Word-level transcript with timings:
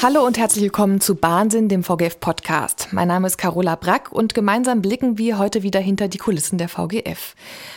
Hallo 0.00 0.24
und 0.24 0.38
herzlich 0.38 0.62
willkommen 0.62 1.00
zu 1.00 1.16
Bahnsinn, 1.16 1.68
dem 1.68 1.82
VGF 1.82 2.20
Podcast. 2.20 2.88
Mein 2.92 3.08
Name 3.08 3.26
ist 3.26 3.36
Carola 3.36 3.74
Brack 3.74 4.12
und 4.12 4.32
gemeinsam 4.32 4.80
blicken 4.80 5.18
wir 5.18 5.38
heute 5.38 5.64
wieder 5.64 5.80
hinter 5.80 6.06
die 6.06 6.18
Kulissen 6.18 6.56
der 6.56 6.68
VGF. 6.68 7.34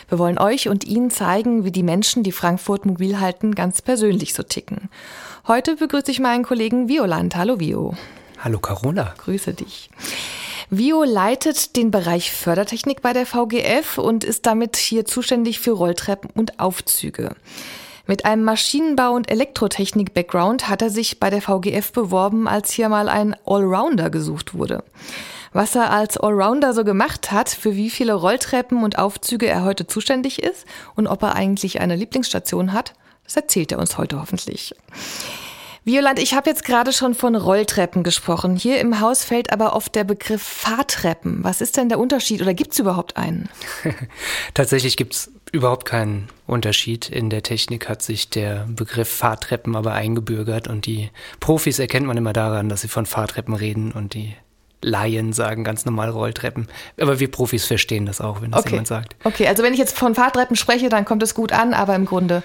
Wir 0.08 0.20
wollen 0.20 0.38
euch 0.38 0.68
und 0.68 0.84
Ihnen 0.84 1.10
zeigen, 1.10 1.64
wie 1.64 1.72
die 1.72 1.82
Menschen, 1.82 2.22
die 2.22 2.30
Frankfurt 2.30 2.86
mobil 2.86 3.18
halten, 3.18 3.56
ganz 3.56 3.82
persönlich 3.82 4.34
so 4.34 4.44
ticken. 4.44 4.88
Heute 5.48 5.74
begrüße 5.74 6.12
ich 6.12 6.20
meinen 6.20 6.44
Kollegen 6.44 6.88
Violand. 6.88 7.34
Hallo 7.34 7.58
Vio. 7.58 7.96
Hallo 8.38 8.60
Carola. 8.60 9.14
Grüße 9.18 9.54
dich. 9.54 9.90
Vio 10.70 11.02
leitet 11.02 11.74
den 11.74 11.90
Bereich 11.90 12.30
Fördertechnik 12.30 13.02
bei 13.02 13.12
der 13.12 13.26
VGF 13.26 13.98
und 13.98 14.22
ist 14.22 14.46
damit 14.46 14.76
hier 14.76 15.04
zuständig 15.06 15.58
für 15.58 15.72
Rolltreppen 15.72 16.30
und 16.34 16.60
Aufzüge. 16.60 17.34
Mit 18.12 18.26
einem 18.26 18.44
Maschinenbau- 18.44 19.16
und 19.16 19.30
Elektrotechnik-Background 19.30 20.68
hat 20.68 20.82
er 20.82 20.90
sich 20.90 21.18
bei 21.18 21.30
der 21.30 21.40
VGF 21.40 21.92
beworben, 21.92 22.46
als 22.46 22.70
hier 22.70 22.90
mal 22.90 23.08
ein 23.08 23.34
Allrounder 23.46 24.10
gesucht 24.10 24.52
wurde. 24.52 24.84
Was 25.54 25.74
er 25.74 25.90
als 25.90 26.18
Allrounder 26.18 26.74
so 26.74 26.84
gemacht 26.84 27.32
hat, 27.32 27.48
für 27.48 27.74
wie 27.74 27.88
viele 27.88 28.12
Rolltreppen 28.12 28.84
und 28.84 28.98
Aufzüge 28.98 29.46
er 29.46 29.64
heute 29.64 29.86
zuständig 29.86 30.42
ist 30.42 30.66
und 30.94 31.06
ob 31.06 31.22
er 31.22 31.36
eigentlich 31.36 31.80
eine 31.80 31.96
Lieblingsstation 31.96 32.74
hat, 32.74 32.92
das 33.24 33.36
erzählt 33.36 33.72
er 33.72 33.78
uns 33.78 33.96
heute 33.96 34.20
hoffentlich. 34.20 34.74
Violand, 35.84 36.18
ich 36.18 36.34
habe 36.34 36.50
jetzt 36.50 36.64
gerade 36.64 36.92
schon 36.92 37.14
von 37.14 37.34
Rolltreppen 37.34 38.02
gesprochen. 38.02 38.56
Hier 38.56 38.78
im 38.80 39.00
Haus 39.00 39.24
fällt 39.24 39.50
aber 39.54 39.74
oft 39.74 39.94
der 39.94 40.04
Begriff 40.04 40.42
Fahrtreppen. 40.42 41.42
Was 41.44 41.62
ist 41.62 41.78
denn 41.78 41.88
der 41.88 41.98
Unterschied 41.98 42.42
oder 42.42 42.52
gibt 42.52 42.74
es 42.74 42.78
überhaupt 42.78 43.16
einen? 43.16 43.48
Tatsächlich 44.54 44.98
gibt 44.98 45.14
es 45.14 45.32
überhaupt 45.52 45.84
keinen 45.84 46.28
Unterschied. 46.46 47.08
In 47.08 47.30
der 47.30 47.42
Technik 47.42 47.88
hat 47.88 48.02
sich 48.02 48.30
der 48.30 48.66
Begriff 48.68 49.08
Fahrtreppen 49.08 49.76
aber 49.76 49.92
eingebürgert 49.92 50.66
und 50.66 50.86
die 50.86 51.10
Profis 51.38 51.78
erkennt 51.78 52.06
man 52.06 52.16
immer 52.16 52.32
daran, 52.32 52.68
dass 52.68 52.80
sie 52.80 52.88
von 52.88 53.06
Fahrtreppen 53.06 53.54
reden 53.54 53.92
und 53.92 54.14
die 54.14 54.34
Laien 54.80 55.32
sagen 55.32 55.62
ganz 55.62 55.84
normal 55.84 56.10
Rolltreppen. 56.10 56.66
Aber 57.00 57.20
wir 57.20 57.30
Profis 57.30 57.66
verstehen 57.66 58.06
das 58.06 58.20
auch, 58.20 58.42
wenn 58.42 58.50
das 58.50 58.62
okay. 58.62 58.70
jemand 58.70 58.88
sagt. 58.88 59.14
Okay, 59.22 59.46
also 59.46 59.62
wenn 59.62 59.74
ich 59.74 59.78
jetzt 59.78 59.96
von 59.96 60.14
Fahrtreppen 60.14 60.56
spreche, 60.56 60.88
dann 60.88 61.04
kommt 61.04 61.22
es 61.22 61.34
gut 61.34 61.52
an, 61.52 61.72
aber 61.74 61.94
im 61.94 62.06
Grunde 62.06 62.42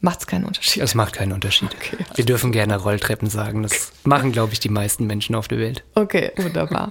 macht 0.00 0.20
es 0.20 0.26
keinen 0.26 0.44
Unterschied. 0.44 0.82
Es 0.82 0.94
macht 0.94 1.14
keinen 1.14 1.32
Unterschied. 1.32 1.70
Okay, 1.74 2.04
Wir 2.14 2.24
dürfen 2.24 2.52
gerne 2.52 2.76
Rolltreppen 2.76 3.28
sagen. 3.28 3.62
Das 3.62 3.92
machen, 4.04 4.32
glaube 4.32 4.52
ich, 4.52 4.60
die 4.60 4.68
meisten 4.68 5.06
Menschen 5.06 5.34
auf 5.34 5.48
der 5.48 5.58
Welt. 5.58 5.84
Okay, 5.94 6.32
wunderbar. 6.36 6.90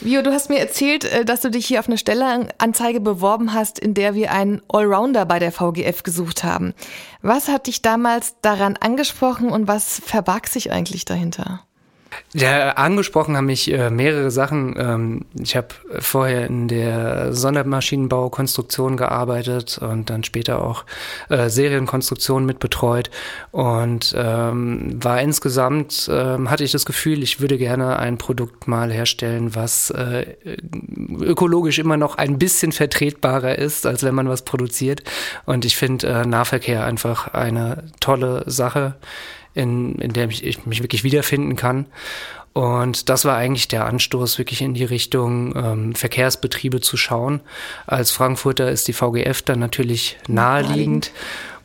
Vio, 0.00 0.22
du 0.22 0.32
hast 0.32 0.48
mir 0.48 0.60
erzählt, 0.60 1.04
äh, 1.04 1.24
dass 1.24 1.40
du 1.40 1.50
dich 1.50 1.66
hier 1.66 1.80
auf 1.80 1.88
eine 1.88 1.98
Stellenanzeige 1.98 3.00
beworben 3.00 3.52
hast, 3.52 3.78
in 3.78 3.94
der 3.94 4.14
wir 4.14 4.32
einen 4.32 4.62
Allrounder 4.68 5.26
bei 5.26 5.38
der 5.38 5.50
VGF 5.50 6.04
gesucht 6.04 6.44
haben. 6.44 6.74
Was 7.22 7.48
hat 7.48 7.66
dich 7.66 7.82
damals 7.82 8.36
daran 8.40 8.76
angesprochen 8.76 9.50
und 9.50 9.66
was 9.66 10.00
verbarg 10.04 10.46
sich 10.46 10.70
eigentlich 10.70 11.04
dahinter? 11.04 11.64
Ja, 12.34 12.72
angesprochen 12.72 13.36
haben 13.36 13.46
mich 13.46 13.72
äh, 13.72 13.90
mehrere 13.90 14.30
Sachen. 14.30 14.74
Ähm, 14.78 15.24
ich 15.40 15.56
habe 15.56 15.68
vorher 15.98 16.46
in 16.46 16.68
der 16.68 17.32
Sondermaschinenbaukonstruktion 17.32 18.98
gearbeitet 18.98 19.78
und 19.78 20.10
dann 20.10 20.24
später 20.24 20.62
auch 20.62 20.84
äh, 21.30 21.48
Serienkonstruktion 21.48 22.44
mit 22.44 22.58
betreut 22.58 23.10
und 23.50 24.14
ähm, 24.16 25.02
war 25.02 25.22
insgesamt, 25.22 26.08
ähm, 26.12 26.50
hatte 26.50 26.64
ich 26.64 26.72
das 26.72 26.84
Gefühl, 26.84 27.22
ich 27.22 27.40
würde 27.40 27.56
gerne 27.56 27.98
ein 27.98 28.18
Produkt 28.18 28.68
mal 28.68 28.92
herstellen, 28.92 29.54
was 29.54 29.90
äh, 29.90 30.36
ökologisch 31.20 31.78
immer 31.78 31.96
noch 31.96 32.16
ein 32.16 32.38
bisschen 32.38 32.72
vertretbarer 32.72 33.56
ist, 33.56 33.86
als 33.86 34.02
wenn 34.02 34.14
man 34.14 34.28
was 34.28 34.42
produziert. 34.42 35.02
Und 35.46 35.64
ich 35.64 35.76
finde 35.76 36.06
äh, 36.08 36.26
Nahverkehr 36.26 36.84
einfach 36.84 37.28
eine 37.28 37.84
tolle 38.00 38.44
Sache 38.46 38.96
in, 39.54 39.96
in 39.96 40.12
der 40.12 40.28
ich, 40.28 40.44
ich 40.44 40.66
mich 40.66 40.82
wirklich 40.82 41.04
wiederfinden 41.04 41.56
kann. 41.56 41.86
Und 42.52 43.08
das 43.08 43.24
war 43.24 43.36
eigentlich 43.36 43.68
der 43.68 43.86
Anstoß, 43.86 44.38
wirklich 44.38 44.62
in 44.62 44.74
die 44.74 44.84
Richtung 44.84 45.54
ähm, 45.54 45.94
Verkehrsbetriebe 45.94 46.80
zu 46.80 46.96
schauen. 46.96 47.40
Als 47.86 48.10
Frankfurter 48.10 48.70
ist 48.70 48.88
die 48.88 48.92
VGF 48.92 49.42
dann 49.42 49.60
natürlich 49.60 50.18
naheliegend. 50.26 51.12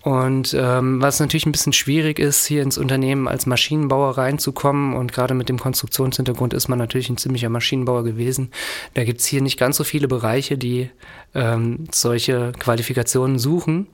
Und 0.04 0.54
ähm, 0.54 1.02
was 1.02 1.22
natürlich 1.22 1.46
ein 1.46 1.54
bisschen 1.54 1.72
schwierig 1.72 2.20
ist, 2.20 2.46
hier 2.46 2.62
ins 2.62 2.78
Unternehmen 2.78 3.26
als 3.30 3.46
Maschinenbauer 3.46 4.18
reinzukommen 4.18 4.96
und 4.96 5.14
gerade 5.14 5.34
mit 5.34 5.48
dem 5.48 5.58
Konstruktionshintergrund 5.58 6.54
ist 6.54 6.68
man 6.68 6.78
natürlich 6.78 7.10
ein 7.10 7.16
ziemlicher 7.16 7.48
Maschinenbauer 7.48 8.04
gewesen. 8.04 8.52
Da 8.96 9.06
gibt's 9.06 9.26
hier 9.26 9.42
nicht 9.42 9.58
ganz 9.58 9.78
so 9.78 9.86
viele 9.86 10.10
Bereiche, 10.10 10.58
die 10.58 10.90
ähm, 11.34 11.86
solche 11.90 12.52
Qualifikationen 12.60 13.40
suchen. 13.40 13.88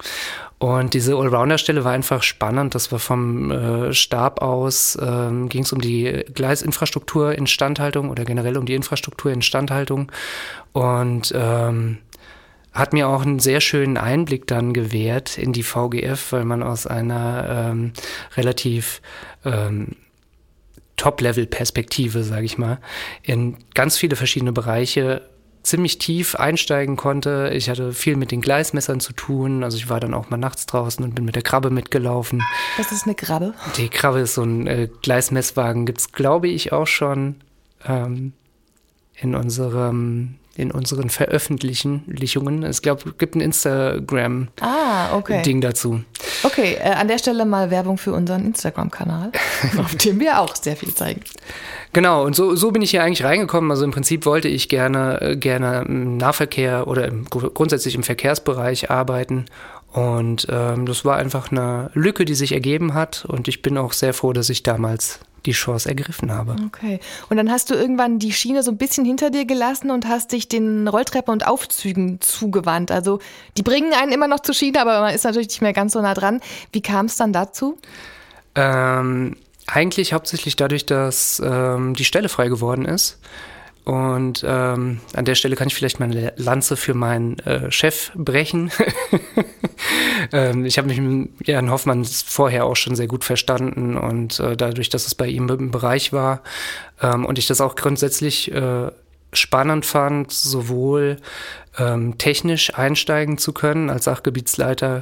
Und 0.57 0.95
diese 0.95 1.15
Allrounder-Stelle 1.15 1.83
war 1.83 1.93
einfach 1.93 2.23
spannend. 2.23 2.73
Das 2.73 2.91
war 2.91 2.99
vom 2.99 3.51
äh, 3.51 3.93
Stab 3.93 4.41
aus, 4.41 4.97
ähm, 4.99 5.47
ging 5.47 5.61
es 5.61 5.71
um 5.71 5.79
die 5.79 6.25
Gleisinfrastruktur 6.33 7.33
Instandhaltung 7.33 8.09
oder 8.09 8.25
generell 8.25 8.57
um 8.57 8.65
die 8.65 8.73
Infrastruktur 8.73 9.31
Instandhaltung. 9.31 10.11
Und 10.73 11.31
ähm, 11.35 11.99
hat 12.73 12.93
mir 12.93 13.07
auch 13.07 13.23
einen 13.23 13.39
sehr 13.39 13.61
schönen 13.61 13.97
Einblick 13.97 14.47
dann 14.47 14.73
gewährt 14.73 15.37
in 15.37 15.53
die 15.53 15.63
VGF, 15.63 16.31
weil 16.31 16.45
man 16.45 16.63
aus 16.63 16.87
einer 16.87 17.69
ähm, 17.71 17.93
relativ 18.35 19.01
ähm, 19.43 19.95
Top-Level-Perspektive, 20.97 22.23
sage 22.23 22.45
ich 22.45 22.57
mal, 22.57 22.79
in 23.23 23.57
ganz 23.73 23.97
viele 23.97 24.15
verschiedene 24.15 24.51
Bereiche 24.51 25.29
ziemlich 25.63 25.97
tief 25.97 26.35
einsteigen 26.35 26.95
konnte. 26.95 27.51
Ich 27.53 27.69
hatte 27.69 27.93
viel 27.93 28.15
mit 28.15 28.31
den 28.31 28.41
Gleismessern 28.41 28.99
zu 28.99 29.13
tun. 29.13 29.63
Also 29.63 29.77
ich 29.77 29.89
war 29.89 29.99
dann 29.99 30.13
auch 30.13 30.29
mal 30.29 30.37
nachts 30.37 30.65
draußen 30.65 31.03
und 31.03 31.15
bin 31.15 31.25
mit 31.25 31.35
der 31.35 31.41
Krabbe 31.41 31.69
mitgelaufen. 31.69 32.43
Was 32.77 32.91
ist 32.91 33.05
eine 33.05 33.15
Krabbe? 33.15 33.53
Die 33.77 33.89
Krabbe 33.89 34.19
ist 34.19 34.35
so 34.35 34.43
ein 34.43 34.67
äh, 34.67 34.89
Gleismesswagen. 35.01 35.85
Gibt's, 35.85 36.11
glaube 36.11 36.47
ich, 36.47 36.71
auch 36.71 36.87
schon 36.87 37.35
ähm, 37.85 38.33
in 39.21 39.35
unserem 39.35 40.35
in 40.59 40.71
unseren 40.71 41.09
Veröffentlichungen. 41.09 42.63
Es 42.63 42.81
glaube, 42.81 43.13
gibt 43.17 43.35
ein 43.35 43.39
Instagram-Ding 43.39 44.49
ah, 44.59 45.15
okay. 45.15 45.59
dazu. 45.61 46.01
Okay, 46.43 46.73
äh, 46.73 46.89
an 46.89 47.07
der 47.07 47.17
Stelle 47.17 47.45
mal 47.45 47.71
Werbung 47.71 47.97
für 47.97 48.11
unseren 48.11 48.45
Instagram-Kanal, 48.45 49.31
auf 49.77 49.95
dem 49.95 50.19
wir 50.19 50.41
auch 50.41 50.53
sehr 50.57 50.75
viel 50.75 50.93
zeigen. 50.93 51.21
Genau, 51.93 52.25
und 52.25 52.35
so, 52.35 52.55
so 52.55 52.71
bin 52.71 52.81
ich 52.81 52.91
hier 52.91 53.03
eigentlich 53.03 53.23
reingekommen. 53.23 53.71
Also 53.71 53.85
im 53.85 53.91
Prinzip 53.91 54.25
wollte 54.25 54.49
ich 54.49 54.67
gerne, 54.67 55.21
äh, 55.21 55.37
gerne 55.37 55.85
im 55.87 56.17
Nahverkehr 56.17 56.87
oder 56.87 57.07
im, 57.07 57.23
grundsätzlich 57.25 57.95
im 57.95 58.03
Verkehrsbereich 58.03 58.91
arbeiten. 58.91 59.45
Und 59.93 60.45
ähm, 60.49 60.85
das 60.85 61.05
war 61.05 61.15
einfach 61.15 61.51
eine 61.51 61.89
Lücke, 61.93 62.25
die 62.25 62.35
sich 62.35 62.51
ergeben 62.51 62.93
hat. 62.93 63.23
Und 63.25 63.47
ich 63.47 63.61
bin 63.61 63.77
auch 63.77 63.93
sehr 63.93 64.13
froh, 64.13 64.33
dass 64.33 64.49
ich 64.49 64.61
damals 64.61 65.19
die 65.45 65.51
Chance 65.51 65.89
ergriffen 65.89 66.31
habe. 66.31 66.55
Okay. 66.67 66.99
Und 67.29 67.37
dann 67.37 67.51
hast 67.51 67.69
du 67.69 67.75
irgendwann 67.75 68.19
die 68.19 68.31
Schiene 68.31 68.63
so 68.63 68.71
ein 68.71 68.77
bisschen 68.77 69.05
hinter 69.05 69.29
dir 69.29 69.45
gelassen 69.45 69.91
und 69.91 70.07
hast 70.07 70.31
dich 70.31 70.47
den 70.47 70.87
Rolltreppen 70.87 71.31
und 71.31 71.47
Aufzügen 71.47 72.21
zugewandt. 72.21 72.91
Also 72.91 73.19
die 73.57 73.63
bringen 73.63 73.93
einen 73.93 74.11
immer 74.11 74.27
noch 74.27 74.39
zur 74.39 74.55
Schiene, 74.55 74.81
aber 74.81 75.01
man 75.01 75.13
ist 75.13 75.23
natürlich 75.23 75.49
nicht 75.49 75.61
mehr 75.61 75.73
ganz 75.73 75.93
so 75.93 76.01
nah 76.01 76.13
dran. 76.13 76.41
Wie 76.71 76.81
kam 76.81 77.05
es 77.05 77.15
dann 77.15 77.33
dazu? 77.33 77.77
Ähm, 78.55 79.35
eigentlich 79.67 80.13
hauptsächlich 80.13 80.55
dadurch, 80.55 80.85
dass 80.85 81.41
ähm, 81.43 81.93
die 81.93 82.05
Stelle 82.05 82.29
frei 82.29 82.47
geworden 82.47 82.85
ist. 82.85 83.19
Und 83.89 84.45
ähm, 84.47 84.99
an 85.15 85.25
der 85.25 85.33
Stelle 85.33 85.55
kann 85.55 85.67
ich 85.67 85.73
vielleicht 85.73 85.99
meine 85.99 86.31
Lanze 86.35 86.77
für 86.77 86.93
meinen 86.93 87.39
äh, 87.39 87.71
Chef 87.71 88.11
brechen. 88.13 88.71
ähm, 90.31 90.63
ich 90.63 90.77
habe 90.77 90.87
mich 90.87 91.01
mit 91.01 91.47
Jan 91.47 91.71
Hoffmann 91.71 92.05
vorher 92.05 92.65
auch 92.65 92.75
schon 92.75 92.95
sehr 92.95 93.07
gut 93.07 93.23
verstanden 93.23 93.97
und 93.97 94.39
äh, 94.39 94.55
dadurch, 94.55 94.89
dass 94.89 95.07
es 95.07 95.15
bei 95.15 95.25
ihm 95.25 95.49
im 95.49 95.71
Bereich 95.71 96.13
war 96.13 96.43
ähm, 97.01 97.25
und 97.25 97.39
ich 97.39 97.47
das 97.47 97.61
auch 97.61 97.75
grundsätzlich 97.75 98.51
äh, 98.51 98.91
spannend 99.33 99.87
fand, 99.87 100.31
sowohl 100.31 101.17
ähm, 101.79 102.19
technisch 102.19 102.75
einsteigen 102.75 103.39
zu 103.39 103.53
können 103.53 103.89
als 103.89 104.03
Sachgebietsleiter 104.03 105.01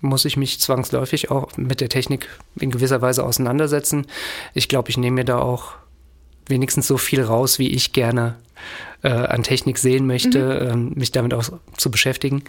muss 0.00 0.24
ich 0.24 0.38
mich 0.38 0.58
zwangsläufig 0.58 1.30
auch 1.30 1.56
mit 1.58 1.82
der 1.82 1.90
Technik 1.90 2.28
in 2.58 2.70
gewisser 2.70 3.02
Weise 3.02 3.24
auseinandersetzen. 3.24 4.06
Ich 4.54 4.68
glaube, 4.68 4.88
ich 4.88 4.96
nehme 4.96 5.16
mir 5.16 5.24
da 5.24 5.38
auch 5.38 5.74
wenigstens 6.52 6.86
so 6.86 6.96
viel 6.96 7.22
raus, 7.22 7.58
wie 7.58 7.68
ich 7.68 7.92
gerne 7.92 8.36
äh, 9.02 9.08
an 9.08 9.42
Technik 9.42 9.78
sehen 9.78 10.06
möchte, 10.06 10.38
mhm. 10.38 10.70
ähm, 10.70 10.92
mich 10.94 11.10
damit 11.10 11.34
auch 11.34 11.50
zu 11.76 11.90
beschäftigen. 11.90 12.44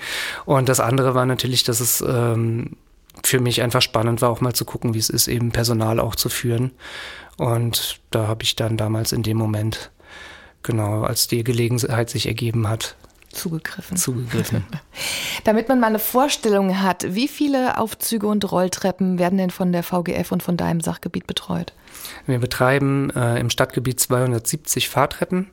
Und 0.45 0.69
das 0.69 0.79
andere 0.79 1.15
war 1.15 1.25
natürlich, 1.25 1.63
dass 1.63 1.79
es 1.79 2.03
ähm, 2.07 2.77
für 3.23 3.39
mich 3.39 3.61
einfach 3.61 3.81
spannend 3.81 4.21
war, 4.21 4.29
auch 4.29 4.41
mal 4.41 4.53
zu 4.53 4.65
gucken, 4.65 4.93
wie 4.93 4.99
es 4.99 5.09
ist, 5.09 5.27
eben 5.27 5.51
Personal 5.51 5.99
auch 5.99 6.15
zu 6.15 6.29
führen. 6.29 6.71
Und 7.37 7.99
da 8.11 8.27
habe 8.27 8.43
ich 8.43 8.55
dann 8.55 8.77
damals 8.77 9.11
in 9.11 9.23
dem 9.23 9.37
Moment, 9.37 9.91
genau, 10.61 11.01
als 11.01 11.27
die 11.27 11.43
Gelegenheit 11.43 12.09
sich 12.09 12.27
ergeben 12.27 12.67
hat, 12.67 12.95
zugegriffen. 13.31 13.97
Zugegriffen. 13.97 14.63
Damit 15.43 15.67
man 15.67 15.79
mal 15.79 15.87
eine 15.87 15.97
Vorstellung 15.97 16.81
hat, 16.81 17.15
wie 17.15 17.27
viele 17.27 17.79
Aufzüge 17.79 18.27
und 18.27 18.51
Rolltreppen 18.51 19.17
werden 19.17 19.39
denn 19.39 19.49
von 19.49 19.71
der 19.71 19.81
VGF 19.81 20.31
und 20.31 20.43
von 20.43 20.55
deinem 20.55 20.81
Sachgebiet 20.81 21.25
betreut? 21.25 21.73
Wir 22.25 22.39
betreiben 22.39 23.09
äh, 23.11 23.39
im 23.39 23.49
Stadtgebiet 23.49 23.99
270 23.99 24.89
Fahrtreppen 24.89 25.47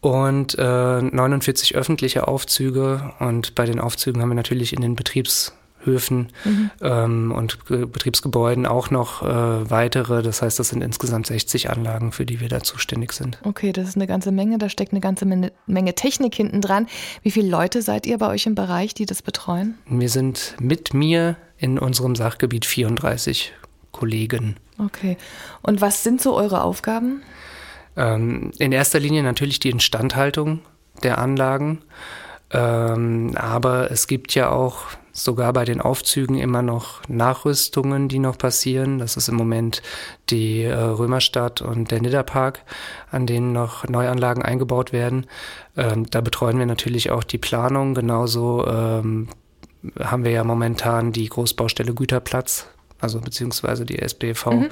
und 0.00 0.58
äh, 0.58 1.02
49 1.02 1.74
öffentliche 1.74 2.28
Aufzüge. 2.28 3.12
Und 3.18 3.54
bei 3.54 3.66
den 3.66 3.80
Aufzügen 3.80 4.22
haben 4.22 4.30
wir 4.30 4.34
natürlich 4.34 4.72
in 4.72 4.82
den 4.82 4.96
Betriebs 4.96 5.52
Höfen 5.84 6.28
mhm. 6.44 6.70
ähm, 6.82 7.32
und 7.32 7.64
Betriebsgebäuden 7.66 8.66
auch 8.66 8.90
noch 8.90 9.22
äh, 9.22 9.70
weitere. 9.70 10.22
Das 10.22 10.42
heißt, 10.42 10.58
das 10.58 10.68
sind 10.68 10.82
insgesamt 10.82 11.26
60 11.26 11.70
Anlagen, 11.70 12.12
für 12.12 12.26
die 12.26 12.40
wir 12.40 12.48
da 12.48 12.60
zuständig 12.60 13.12
sind. 13.12 13.38
Okay, 13.44 13.72
das 13.72 13.88
ist 13.88 13.96
eine 13.96 14.06
ganze 14.06 14.32
Menge. 14.32 14.58
Da 14.58 14.68
steckt 14.68 14.92
eine 14.92 15.00
ganze 15.00 15.24
Menge 15.24 15.94
Technik 15.94 16.34
hinten 16.34 16.60
dran. 16.60 16.86
Wie 17.22 17.30
viele 17.30 17.48
Leute 17.48 17.82
seid 17.82 18.06
ihr 18.06 18.18
bei 18.18 18.28
euch 18.28 18.46
im 18.46 18.54
Bereich, 18.54 18.94
die 18.94 19.06
das 19.06 19.22
betreuen? 19.22 19.78
Wir 19.88 20.08
sind 20.08 20.54
mit 20.60 20.94
mir 20.94 21.36
in 21.56 21.78
unserem 21.78 22.14
Sachgebiet 22.14 22.66
34 22.66 23.52
Kollegen. 23.92 24.56
Okay. 24.78 25.16
Und 25.62 25.80
was 25.80 26.02
sind 26.02 26.20
so 26.20 26.34
eure 26.34 26.62
Aufgaben? 26.62 27.22
Ähm, 27.96 28.52
in 28.58 28.72
erster 28.72 29.00
Linie 29.00 29.22
natürlich 29.22 29.60
die 29.60 29.70
Instandhaltung 29.70 30.60
der 31.02 31.18
Anlagen. 31.18 31.82
Ähm, 32.52 33.32
aber 33.36 33.90
es 33.90 34.06
gibt 34.06 34.34
ja 34.34 34.50
auch 34.50 34.86
sogar 35.12 35.52
bei 35.52 35.64
den 35.64 35.80
Aufzügen 35.80 36.38
immer 36.38 36.62
noch 36.62 37.02
Nachrüstungen, 37.08 38.08
die 38.08 38.18
noch 38.18 38.38
passieren. 38.38 38.98
Das 38.98 39.16
ist 39.16 39.28
im 39.28 39.36
Moment 39.36 39.82
die 40.30 40.62
äh, 40.62 40.74
Römerstadt 40.74 41.62
und 41.62 41.90
der 41.90 42.00
Nidderpark, 42.00 42.62
an 43.10 43.26
denen 43.26 43.52
noch 43.52 43.86
Neuanlagen 43.88 44.42
eingebaut 44.42 44.92
werden. 44.92 45.26
Ähm, 45.76 46.06
da 46.10 46.20
betreuen 46.20 46.58
wir 46.58 46.66
natürlich 46.66 47.10
auch 47.10 47.24
die 47.24 47.38
Planung. 47.38 47.94
Genauso 47.94 48.66
ähm, 48.66 49.28
haben 49.98 50.24
wir 50.24 50.32
ja 50.32 50.44
momentan 50.44 51.12
die 51.12 51.28
Großbaustelle 51.28 51.94
Güterplatz 51.94 52.66
also 53.00 53.20
beziehungsweise 53.20 53.84
die 53.84 53.98
SBV. 53.98 54.46
Mhm. 54.46 54.68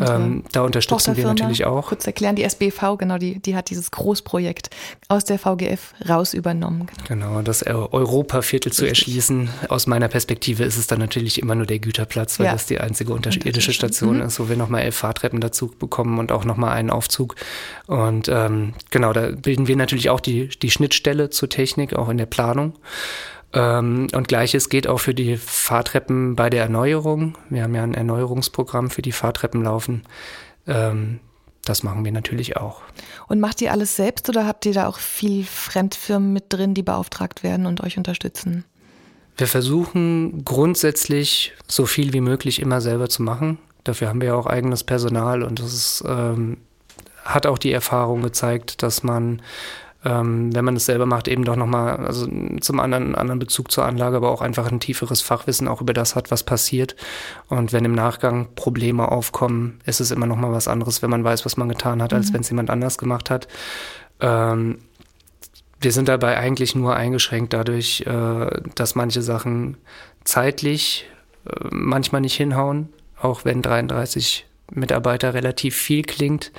Ähm, 0.00 0.44
da 0.52 0.62
unterstützen 0.62 1.16
wir 1.16 1.24
natürlich 1.24 1.64
auch. 1.64 1.88
Kurz 1.88 2.06
erklären, 2.06 2.36
die 2.36 2.44
SBV, 2.44 2.96
genau, 2.98 3.18
die, 3.18 3.38
die 3.40 3.56
hat 3.56 3.70
dieses 3.70 3.90
Großprojekt 3.90 4.70
aus 5.08 5.24
der 5.24 5.38
VGF 5.38 5.94
raus 6.08 6.34
übernommen. 6.34 6.86
Genau, 7.08 7.26
genau 7.30 7.42
das 7.42 7.62
Europaviertel 7.64 8.72
zu 8.72 8.86
erschließen. 8.86 9.48
Aus 9.68 9.86
meiner 9.86 10.08
Perspektive 10.08 10.64
ist 10.64 10.76
es 10.76 10.86
dann 10.86 10.98
natürlich 10.98 11.40
immer 11.40 11.54
nur 11.54 11.66
der 11.66 11.78
Güterplatz, 11.78 12.38
weil 12.38 12.46
ja. 12.46 12.52
das 12.52 12.66
die 12.66 12.78
einzige 12.78 13.12
unterirdische 13.12 13.72
Station 13.72 14.18
mhm. 14.18 14.22
ist, 14.22 14.40
wo 14.40 14.48
wir 14.48 14.56
nochmal 14.56 14.82
elf 14.82 14.96
Fahrtreppen 14.96 15.40
dazu 15.40 15.68
bekommen 15.68 16.18
und 16.18 16.32
auch 16.32 16.44
nochmal 16.44 16.72
einen 16.72 16.90
Aufzug. 16.90 17.36
Und 17.86 18.28
ähm, 18.28 18.74
genau, 18.90 19.12
da 19.12 19.30
bilden 19.30 19.68
wir 19.68 19.76
natürlich 19.76 20.10
auch 20.10 20.20
die, 20.20 20.48
die 20.48 20.70
Schnittstelle 20.70 21.30
zur 21.30 21.48
Technik, 21.48 21.94
auch 21.94 22.08
in 22.08 22.18
der 22.18 22.26
Planung. 22.26 22.74
Ähm, 23.56 24.08
und 24.12 24.28
gleiches 24.28 24.68
geht 24.68 24.86
auch 24.86 24.98
für 24.98 25.14
die 25.14 25.38
Fahrtreppen 25.38 26.36
bei 26.36 26.50
der 26.50 26.62
Erneuerung. 26.62 27.38
Wir 27.48 27.62
haben 27.62 27.74
ja 27.74 27.82
ein 27.82 27.94
Erneuerungsprogramm 27.94 28.90
für 28.90 29.00
die 29.00 29.12
Fahrtreppen 29.12 29.64
laufen. 29.64 30.02
Ähm, 30.66 31.20
das 31.64 31.82
machen 31.82 32.04
wir 32.04 32.12
natürlich 32.12 32.58
auch. 32.58 32.82
Und 33.28 33.40
macht 33.40 33.62
ihr 33.62 33.72
alles 33.72 33.96
selbst 33.96 34.28
oder 34.28 34.46
habt 34.46 34.66
ihr 34.66 34.74
da 34.74 34.86
auch 34.86 34.98
viel 34.98 35.44
Fremdfirmen 35.44 36.34
mit 36.34 36.44
drin, 36.50 36.74
die 36.74 36.82
beauftragt 36.82 37.42
werden 37.42 37.64
und 37.64 37.82
euch 37.82 37.96
unterstützen? 37.96 38.64
Wir 39.38 39.46
versuchen 39.46 40.44
grundsätzlich 40.44 41.54
so 41.66 41.86
viel 41.86 42.12
wie 42.12 42.20
möglich 42.20 42.60
immer 42.60 42.82
selber 42.82 43.08
zu 43.08 43.22
machen. 43.22 43.58
Dafür 43.84 44.08
haben 44.08 44.20
wir 44.20 44.28
ja 44.28 44.34
auch 44.34 44.46
eigenes 44.46 44.84
Personal 44.84 45.42
und 45.42 45.60
das 45.60 45.72
ist, 45.72 46.04
ähm, 46.06 46.58
hat 47.24 47.46
auch 47.46 47.58
die 47.58 47.72
Erfahrung 47.72 48.22
gezeigt, 48.22 48.82
dass 48.82 49.02
man 49.02 49.40
ähm, 50.06 50.54
wenn 50.54 50.64
man 50.64 50.76
es 50.76 50.86
selber 50.86 51.04
macht, 51.04 51.26
eben 51.26 51.44
doch 51.44 51.56
nochmal, 51.56 51.96
also 52.06 52.28
zum 52.60 52.78
anderen, 52.78 53.16
anderen 53.16 53.40
Bezug 53.40 53.72
zur 53.72 53.84
Anlage, 53.84 54.16
aber 54.16 54.30
auch 54.30 54.40
einfach 54.40 54.70
ein 54.70 54.78
tieferes 54.78 55.20
Fachwissen 55.20 55.66
auch 55.66 55.80
über 55.80 55.92
das 55.92 56.14
hat, 56.14 56.30
was 56.30 56.44
passiert. 56.44 56.94
Und 57.48 57.72
wenn 57.72 57.84
im 57.84 57.94
Nachgang 57.94 58.54
Probleme 58.54 59.10
aufkommen, 59.10 59.80
ist 59.84 60.00
es 60.00 60.12
immer 60.12 60.26
nochmal 60.26 60.52
was 60.52 60.68
anderes, 60.68 61.02
wenn 61.02 61.10
man 61.10 61.24
weiß, 61.24 61.44
was 61.44 61.56
man 61.56 61.68
getan 61.68 62.00
hat, 62.00 62.12
als 62.12 62.28
mhm. 62.28 62.34
wenn 62.34 62.40
es 62.42 62.50
jemand 62.50 62.70
anders 62.70 62.98
gemacht 62.98 63.30
hat. 63.30 63.48
Ähm, 64.20 64.78
wir 65.80 65.90
sind 65.90 66.08
dabei 66.08 66.38
eigentlich 66.38 66.76
nur 66.76 66.94
eingeschränkt 66.94 67.52
dadurch, 67.52 68.02
äh, 68.02 68.60
dass 68.76 68.94
manche 68.94 69.22
Sachen 69.22 69.76
zeitlich 70.22 71.10
äh, 71.46 71.68
manchmal 71.72 72.20
nicht 72.20 72.36
hinhauen, 72.36 72.90
auch 73.20 73.44
wenn 73.44 73.60
33 73.60 74.46
Mitarbeiter 74.72 75.34
relativ 75.34 75.76
viel 75.76 76.02
klingt, 76.02 76.52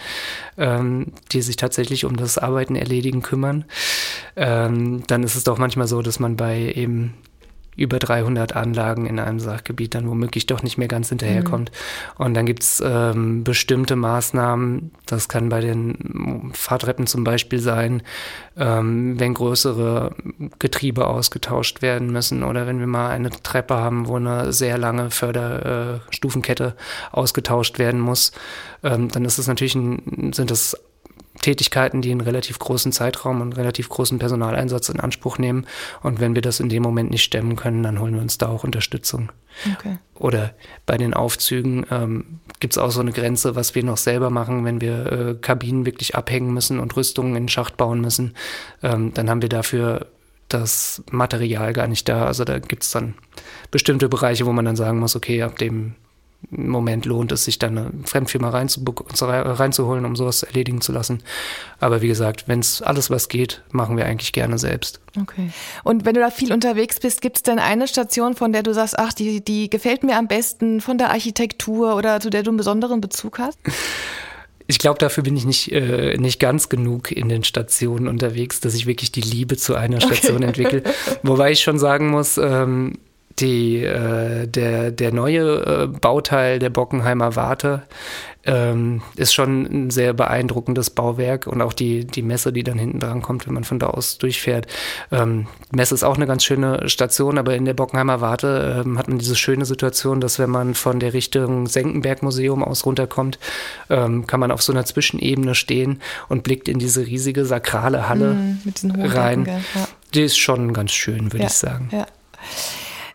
ähm, 0.57 1.07
die 1.31 1.42
sich 1.42 1.56
tatsächlich 1.56 2.06
um 2.06 2.15
das 2.15 2.38
Arbeiten 2.38 2.75
erledigen 2.75 3.21
kümmern, 3.21 3.65
ähm, 4.36 5.04
dann 5.07 5.24
ist 5.24 5.36
es 5.36 5.44
doch 5.44 5.57
manchmal 5.57 5.88
so, 5.88 6.01
dass 6.01 6.19
man 6.19 6.38
bei 6.38 6.71
eben 6.75 7.13
über 7.77 8.00
300 8.00 8.56
Anlagen 8.56 9.06
in 9.06 9.19
einem 9.19 9.39
Sachgebiet 9.39 9.95
dann 9.95 10.09
womöglich 10.09 10.47
doch 10.47 10.63
nicht 10.63 10.77
mehr 10.77 10.88
ganz 10.88 11.09
hinterherkommt. 11.09 11.71
Mhm. 11.71 12.25
Und 12.25 12.33
dann 12.33 12.45
gibt's 12.47 12.83
ähm, 12.83 13.44
bestimmte 13.44 13.95
Maßnahmen, 13.95 14.91
das 15.06 15.29
kann 15.29 15.50
bei 15.50 15.62
den 15.62 16.51
Fahrtreppen 16.53 17.07
zum 17.07 17.24
Beispiel 17.24 17.59
sein, 17.59 18.01
ähm, 18.57 19.19
wenn 19.19 19.35
größere 19.35 20.15
Getriebe 20.57 21.07
ausgetauscht 21.07 21.81
werden 21.83 22.12
müssen 22.12 22.44
oder 22.44 22.65
wenn 22.65 22.79
wir 22.79 22.88
mal 22.88 23.09
eine 23.09 23.29
Treppe 23.29 23.75
haben, 23.75 24.07
wo 24.07 24.15
eine 24.15 24.51
sehr 24.51 24.80
lange 24.80 25.12
Förderstufenkette 25.12 26.75
äh, 26.75 27.15
ausgetauscht 27.15 27.77
werden 27.77 28.00
muss, 28.00 28.31
ähm, 28.83 29.09
dann 29.09 29.23
ist 29.23 29.38
es 29.38 29.47
natürlich 29.47 29.75
ein, 29.75 30.33
sind 30.33 30.50
das 30.50 30.75
Tätigkeiten, 31.42 32.01
die 32.01 32.12
einen 32.12 32.22
relativ 32.22 32.60
großen 32.60 32.92
Zeitraum 32.92 33.42
und 33.42 33.57
relativ 33.57 33.89
großen 33.89 34.19
Personaleinsatz 34.19 34.89
in 34.89 35.00
Anspruch 35.00 35.38
nehmen. 35.38 35.66
Und 36.01 36.19
wenn 36.19 36.36
wir 36.36 36.42
das 36.42 36.60
in 36.60 36.69
dem 36.69 36.84
Moment 36.84 37.12
nicht 37.12 37.24
stemmen 37.24 37.56
können, 37.56 37.84
dann 37.84 38.00
holen 38.00 38.16
wir 38.16 38.22
uns 38.22 38.38
da 38.38 38.48
auch 38.48 38.63
Unterstützung. 38.63 39.31
Okay. 39.75 39.98
Oder 40.16 40.54
bei 40.86 40.98
den 40.98 41.13
Aufzügen 41.13 41.86
ähm, 41.89 42.39
gibt 42.60 42.74
es 42.74 42.78
auch 42.78 42.92
so 42.92 43.01
eine 43.01 43.12
Grenze, 43.12 43.56
was 43.56 43.75
wir 43.75 43.84
noch 43.84 43.98
selber 43.98 44.30
machen, 44.30 44.66
wenn 44.66 44.81
wir 44.81 45.12
äh, 45.12 45.36
Kabinen 45.36 45.86
wirklich 45.86 46.16
abhängen 46.16 46.54
müssen 46.54 46.80
und 46.80 46.95
Rüstungen 46.95 47.36
in 47.36 47.44
den 47.44 47.50
Schacht 47.50 47.78
bauen 47.78 48.01
müssen. 48.01 48.33
Ähm, 48.83 49.13
dann 49.13 49.30
haben 49.30 49.42
wir 49.42 49.50
dafür 49.50 50.07
das 50.50 51.04
Material 51.12 51.74
gar 51.74 51.88
nicht 51.88 52.07
da. 52.07 52.25
Also 52.25 52.45
da 52.45 52.60
gibt 52.60 52.83
es 52.83 52.92
dann 52.92 53.16
bestimmte 53.72 54.10
Bereiche, 54.10 54.45
wo 54.45 54.54
man 54.54 54.66
dann 54.66 54.75
sagen 54.75 55.00
muss, 55.00 55.16
okay, 55.16 55.44
ab 55.44 55.57
dem 55.57 55.95
Moment 56.50 57.06
lohnt 57.06 57.31
es 57.31 57.44
sich 57.44 57.60
dann 57.60 57.78
eine 57.78 57.92
Fremdfirma 58.06 58.50
reinzuholen, 58.50 60.06
um 60.06 60.16
sowas 60.16 60.44
erledigen 60.44 60.81
zu 60.81 60.92
lassen. 60.92 61.22
Aber 61.80 62.01
wie 62.01 62.07
gesagt, 62.07 62.48
wenn 62.48 62.60
es 62.60 62.81
alles 62.81 63.10
was 63.10 63.28
geht, 63.28 63.63
machen 63.72 63.98
wir 63.98 64.06
eigentlich 64.06 64.31
gerne 64.31 64.57
selbst. 64.57 65.01
Okay. 65.19 65.51
Und 65.84 66.06
wenn 66.06 66.13
du 66.13 66.22
da 66.22 66.30
viel 66.30 66.54
unterwegs 66.54 67.00
bist, 67.00 67.22
gibt 67.22 67.38
es 67.38 67.44
denn 67.44 67.60
eine 67.60 67.88
Station, 67.88 68.36
von 68.36 68.54
der 68.54 68.63
du 68.63 68.74
sagst, 68.74 68.98
ach, 68.98 69.13
die, 69.13 69.44
die 69.44 69.69
gefällt 69.69 70.04
mir 70.04 70.18
am 70.18 70.28
besten 70.28 70.80
von 70.80 70.98
der 70.98 71.10
Architektur 71.10 71.95
oder 71.95 72.19
zu 72.19 72.30
der 72.30 72.44
du 72.44 72.51
einen 72.51 72.57
besonderen 72.57 73.01
Bezug 73.01 73.40
hast? 73.40 73.60
Ich 74.69 74.80
glaube, 74.80 75.00
dafür 75.00 75.24
bin 75.24 75.38
ich 75.38 75.45
nicht, 75.45 75.72
äh, 75.72 76.18
nicht 76.18 76.42
ganz 76.42 76.68
genug 76.68 77.13
in 77.13 77.30
den 77.30 77.45
Stationen 77.45 78.10
unterwegs, 78.10 78.60
dass 78.60 78.75
ich 78.75 78.86
wirklich 78.86 79.13
die 79.13 79.22
Liebe 79.22 79.56
zu 79.56 79.75
einer 79.75 80.01
Station 80.01 80.38
okay. 80.38 80.45
entwickle. 80.45 80.83
Wobei 81.24 81.51
ich 81.51 81.62
schon 81.62 81.80
sagen 81.80 82.10
muss, 82.10 82.38
ähm, 82.38 82.95
die, 83.39 83.84
äh, 83.84 84.48
der, 84.48 84.92
der 84.92 85.13
neue 85.13 85.84
äh, 85.84 85.88
Bauteil 85.88 86.60
der 86.60 86.69
Bockenheimer 86.69 87.36
Warte 87.36 87.83
ähm, 88.47 89.02
ist 89.16 89.33
schon 89.33 89.66
ein 89.66 89.90
sehr 89.92 90.14
beeindruckendes 90.14 90.90
Bauwerk 90.90 91.47
und 91.47 91.61
auch 91.61 91.73
die, 91.73 92.06
die 92.06 92.21
Messe, 92.21 92.54
die 92.54 92.64
dann 92.64 92.80
hinten 92.80 93.00
dran 93.00 93.21
kommt, 93.21 93.45
wenn 93.45 93.54
man 93.54 93.66
von 93.66 93.78
da 93.78 93.88
aus 93.88 94.18
durchfährt. 94.18 94.68
Ähm, 95.11 95.47
Messe 95.71 95.94
ist 95.94 96.04
auch 96.04 96.16
eine 96.16 96.26
ganz 96.28 96.45
schöne 96.45 96.88
Station, 96.88 97.38
aber 97.38 97.56
in 97.56 97.66
der 97.66 97.73
Bockenheimer 97.73 98.21
Warte 98.21 98.83
ähm, 98.85 98.97
hat 98.97 99.09
man 99.09 99.19
diese 99.19 99.35
schöne 99.35 99.66
Situation, 99.66 100.21
dass 100.21 100.40
wenn 100.40 100.50
man 100.50 100.73
von 100.76 101.00
der 101.00 101.14
Richtung 101.14 101.68
Senckenberg 101.68 102.23
Museum 102.23 102.64
aus 102.64 102.85
runterkommt, 102.85 103.38
ähm, 103.90 104.26
kann 104.26 104.40
man 104.40 104.52
auf 104.52 104.61
so 104.64 104.71
einer 104.71 104.85
Zwischenebene 104.85 105.54
stehen 105.54 106.02
und 106.30 106.44
blickt 106.44 106.69
in 106.69 106.80
diese 106.80 107.06
riesige 107.06 107.45
sakrale 107.45 108.07
Halle 108.07 108.33
mm, 108.33 109.02
rein. 109.02 109.45
Ja. 109.45 109.88
Die 110.14 110.21
ist 110.21 110.40
schon 110.40 110.71
ganz 110.71 110.92
schön, 110.92 111.33
würde 111.33 111.40
ja, 111.40 111.47
ich 111.47 111.54
sagen. 111.54 111.90
Ja. 111.92 112.07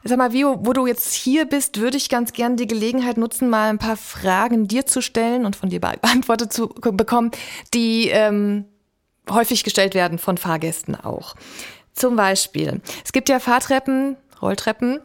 Sag 0.05 0.19
mal, 0.19 0.33
Vio, 0.33 0.59
wo 0.61 0.73
du 0.73 0.87
jetzt 0.87 1.13
hier 1.13 1.45
bist, 1.45 1.79
würde 1.79 1.97
ich 1.97 2.09
ganz 2.09 2.33
gerne 2.33 2.57
die 2.57 2.67
Gelegenheit 2.67 3.19
nutzen, 3.19 3.49
mal 3.49 3.71
ein 3.71 3.79
paar 3.79 3.97
Fragen 3.97 4.67
dir 4.67 4.85
zu 4.85 5.01
stellen 5.01 5.47
und 5.47 5.55
von 5.55 5.69
dir 5.69 5.81
beantwortet 6.01 6.53
zu 6.53 6.69
bekommen, 6.69 7.31
die 7.73 8.09
ähm, 8.09 8.65
häufig 9.31 9.63
gestellt 9.63 9.95
werden 9.95 10.19
von 10.19 10.39
Fahrgästen 10.39 10.97
auch. 10.97 11.35
Zum 11.95 12.17
Beispiel, 12.17 12.81
es 13.05 13.13
gibt 13.13 13.29
ja 13.29 13.39
Fahrtreppen, 13.39 14.17
Rolltreppen, 14.41 14.99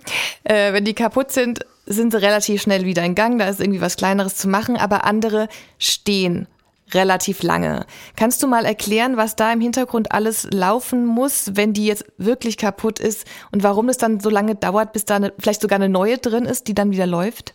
äh, 0.44 0.74
wenn 0.74 0.86
die 0.86 0.96
kaputt 0.96 1.32
sind, 1.32 1.60
sind 1.86 2.12
sie 2.12 2.22
relativ 2.22 2.62
schnell 2.62 2.86
wieder 2.86 3.04
in 3.04 3.14
Gang, 3.14 3.38
da 3.38 3.48
ist 3.48 3.60
irgendwie 3.60 3.82
was 3.82 3.98
Kleineres 3.98 4.36
zu 4.36 4.48
machen, 4.48 4.78
aber 4.78 5.04
andere 5.06 5.48
stehen 5.78 6.48
relativ 6.94 7.44
lange. 7.44 7.86
Kannst 8.16 8.42
du 8.42 8.48
mal 8.48 8.66
erklären, 8.66 9.18
was 9.18 9.36
da 9.36 9.52
im 9.52 9.62
Hintergrund 9.62 10.12
alles 10.12 10.48
laufen 10.52 11.06
muss, 11.06 11.52
wenn 11.54 11.74
die 11.74 11.86
jetzt 11.86 12.06
wirklich 12.18 12.58
kaputt 12.58 13.00
ist 13.00 13.26
und 13.52 13.64
warum 13.64 13.90
es 13.90 13.98
dann 13.98 14.20
so 14.20 14.30
lange 14.30 14.56
dauert, 14.56 14.94
bis 14.94 15.06
da 15.06 15.18
eine, 15.18 15.34
vielleicht 15.38 15.62
sogar 15.62 15.78
eine 15.78 15.90
neue 15.90 16.18
drin 16.18 16.46
ist, 16.46 16.68
die 16.68 16.74
dann 16.74 16.92
wieder 16.92 17.08
läuft? 17.08 17.54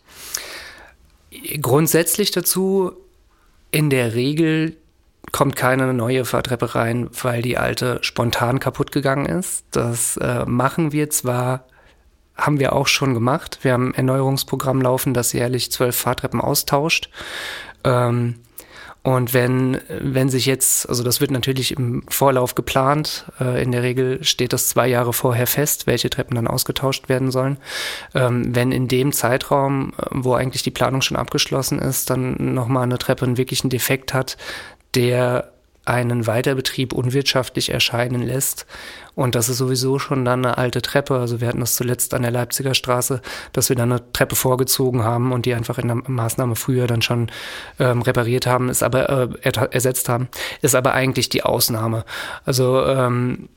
Grundsätzlich 1.61 2.31
dazu, 2.31 2.91
in 3.71 3.89
der 3.89 4.13
Regel 4.13 4.77
kommt 5.31 5.55
keine 5.55 5.93
neue 5.93 6.25
Fahrtreppe 6.25 6.75
rein, 6.75 7.09
weil 7.21 7.41
die 7.41 7.57
alte 7.57 7.97
spontan 8.01 8.59
kaputt 8.59 8.91
gegangen 8.91 9.25
ist. 9.25 9.65
Das 9.71 10.17
äh, 10.17 10.45
machen 10.45 10.91
wir 10.91 11.09
zwar 11.09 11.65
haben 12.35 12.59
wir 12.59 12.73
auch 12.73 12.87
schon 12.87 13.13
gemacht. 13.13 13.59
Wir 13.61 13.73
haben 13.73 13.89
ein 13.89 13.95
Erneuerungsprogramm 13.95 14.81
laufen, 14.81 15.13
das 15.13 15.33
jährlich 15.33 15.71
zwölf 15.71 15.95
Fahrtreppen 15.95 16.41
austauscht. 16.41 17.09
Ähm, 17.83 18.39
Und 19.03 19.33
wenn, 19.33 19.81
wenn 19.89 20.29
sich 20.29 20.45
jetzt, 20.45 20.87
also 20.87 21.03
das 21.03 21.19
wird 21.19 21.29
natürlich 21.29 21.75
im 21.75 22.03
Vorlauf 22.07 22.55
geplant, 22.55 23.25
äh, 23.39 23.61
in 23.61 23.73
der 23.73 23.83
Regel 23.83 24.23
steht 24.23 24.53
das 24.53 24.69
zwei 24.69 24.87
Jahre 24.87 25.11
vorher 25.11 25.45
fest, 25.45 25.87
welche 25.87 26.09
Treppen 26.09 26.35
dann 26.35 26.47
ausgetauscht 26.47 27.09
werden 27.09 27.29
sollen. 27.29 27.57
Ähm, 28.15 28.55
wenn 28.55 28.71
in 28.71 28.87
dem 28.87 29.11
Zeitraum, 29.11 29.91
wo 30.09 30.35
eigentlich 30.35 30.63
die 30.63 30.71
Planung 30.71 31.01
schon 31.01 31.17
abgeschlossen 31.17 31.79
ist, 31.79 32.09
dann 32.09 32.53
nochmal 32.53 32.83
eine 32.83 32.97
Treppe 32.97 33.25
einen 33.25 33.37
wirklichen 33.37 33.69
Defekt 33.69 34.13
hat, 34.13 34.37
der 34.95 35.52
einen 35.85 36.27
Weiterbetrieb 36.27 36.93
unwirtschaftlich 36.93 37.69
erscheinen 37.69 38.21
lässt. 38.21 38.65
Und 39.15 39.35
das 39.35 39.49
ist 39.49 39.57
sowieso 39.57 39.99
schon 39.99 40.25
dann 40.25 40.45
eine 40.45 40.57
alte 40.57 40.81
Treppe. 40.81 41.19
Also 41.19 41.41
wir 41.41 41.47
hatten 41.47 41.59
das 41.59 41.75
zuletzt 41.75 42.13
an 42.13 42.21
der 42.23 42.31
Leipziger 42.31 42.73
Straße, 42.73 43.21
dass 43.51 43.69
wir 43.69 43.75
dann 43.75 43.91
eine 43.91 44.11
Treppe 44.13 44.35
vorgezogen 44.35 45.03
haben 45.03 45.31
und 45.31 45.45
die 45.45 45.53
einfach 45.53 45.77
in 45.77 45.87
der 45.87 45.97
Maßnahme 46.07 46.55
früher 46.55 46.87
dann 46.87 47.01
schon 47.01 47.29
ähm, 47.79 48.01
repariert 48.01 48.47
haben, 48.47 48.69
ist 48.69 48.81
aber 48.81 49.09
äh, 49.09 49.51
ersetzt 49.71 50.09
haben, 50.09 50.29
ist 50.61 50.75
aber 50.75 50.93
eigentlich 50.93 51.29
die 51.29 51.43
Ausnahme. 51.43 52.05
Also 52.45 52.83
ähm, 52.85 53.49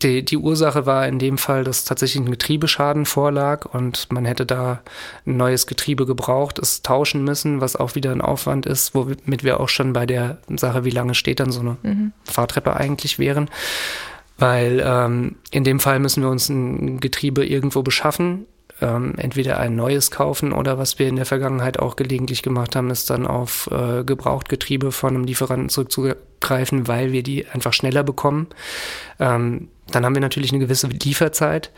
die, 0.00 0.24
die 0.24 0.36
Ursache 0.36 0.86
war 0.86 1.06
in 1.06 1.18
dem 1.18 1.38
Fall, 1.38 1.64
dass 1.64 1.84
tatsächlich 1.84 2.22
ein 2.22 2.30
Getriebeschaden 2.30 3.06
vorlag 3.06 3.66
und 3.66 4.10
man 4.10 4.24
hätte 4.24 4.46
da 4.46 4.82
ein 5.26 5.36
neues 5.36 5.66
Getriebe 5.66 6.06
gebraucht, 6.06 6.58
es 6.58 6.82
tauschen 6.82 7.24
müssen, 7.24 7.60
was 7.60 7.76
auch 7.76 7.94
wieder 7.94 8.12
ein 8.12 8.20
Aufwand 8.20 8.66
ist, 8.66 8.94
womit 8.94 9.44
wir 9.44 9.60
auch 9.60 9.68
schon 9.68 9.92
bei 9.92 10.06
der 10.06 10.38
Sache, 10.56 10.84
wie 10.84 10.90
lange 10.90 11.14
steht 11.14 11.40
dann 11.40 11.52
so 11.52 11.60
eine 11.60 11.76
mhm. 11.82 12.12
Fahrtreppe 12.24 12.74
eigentlich 12.74 13.18
wären. 13.18 13.50
Weil 14.38 14.82
ähm, 14.84 15.36
in 15.50 15.62
dem 15.62 15.78
Fall 15.78 15.98
müssen 15.98 16.22
wir 16.22 16.30
uns 16.30 16.48
ein 16.48 17.00
Getriebe 17.00 17.46
irgendwo 17.46 17.82
beschaffen 17.82 18.46
ähm, 18.82 19.14
entweder 19.16 19.58
ein 19.58 19.76
neues 19.76 20.10
kaufen 20.10 20.52
oder 20.52 20.76
was 20.76 20.98
wir 20.98 21.08
in 21.08 21.16
der 21.16 21.24
Vergangenheit 21.24 21.78
auch 21.78 21.96
gelegentlich 21.96 22.42
gemacht 22.42 22.74
haben, 22.74 22.90
ist 22.90 23.08
dann 23.10 23.26
auf 23.26 23.70
äh, 23.70 24.02
Gebrauchtgetriebe 24.02 24.90
von 24.92 25.14
einem 25.14 25.24
Lieferanten 25.24 25.68
zurückzugreifen, 25.68 26.88
weil 26.88 27.12
wir 27.12 27.22
die 27.22 27.46
einfach 27.46 27.72
schneller 27.72 28.02
bekommen. 28.02 28.48
Ähm, 29.20 29.68
dann 29.90 30.04
haben 30.04 30.14
wir 30.14 30.20
natürlich 30.20 30.52
eine 30.52 30.60
gewisse 30.60 30.86
Lieferzeit. 30.86 31.70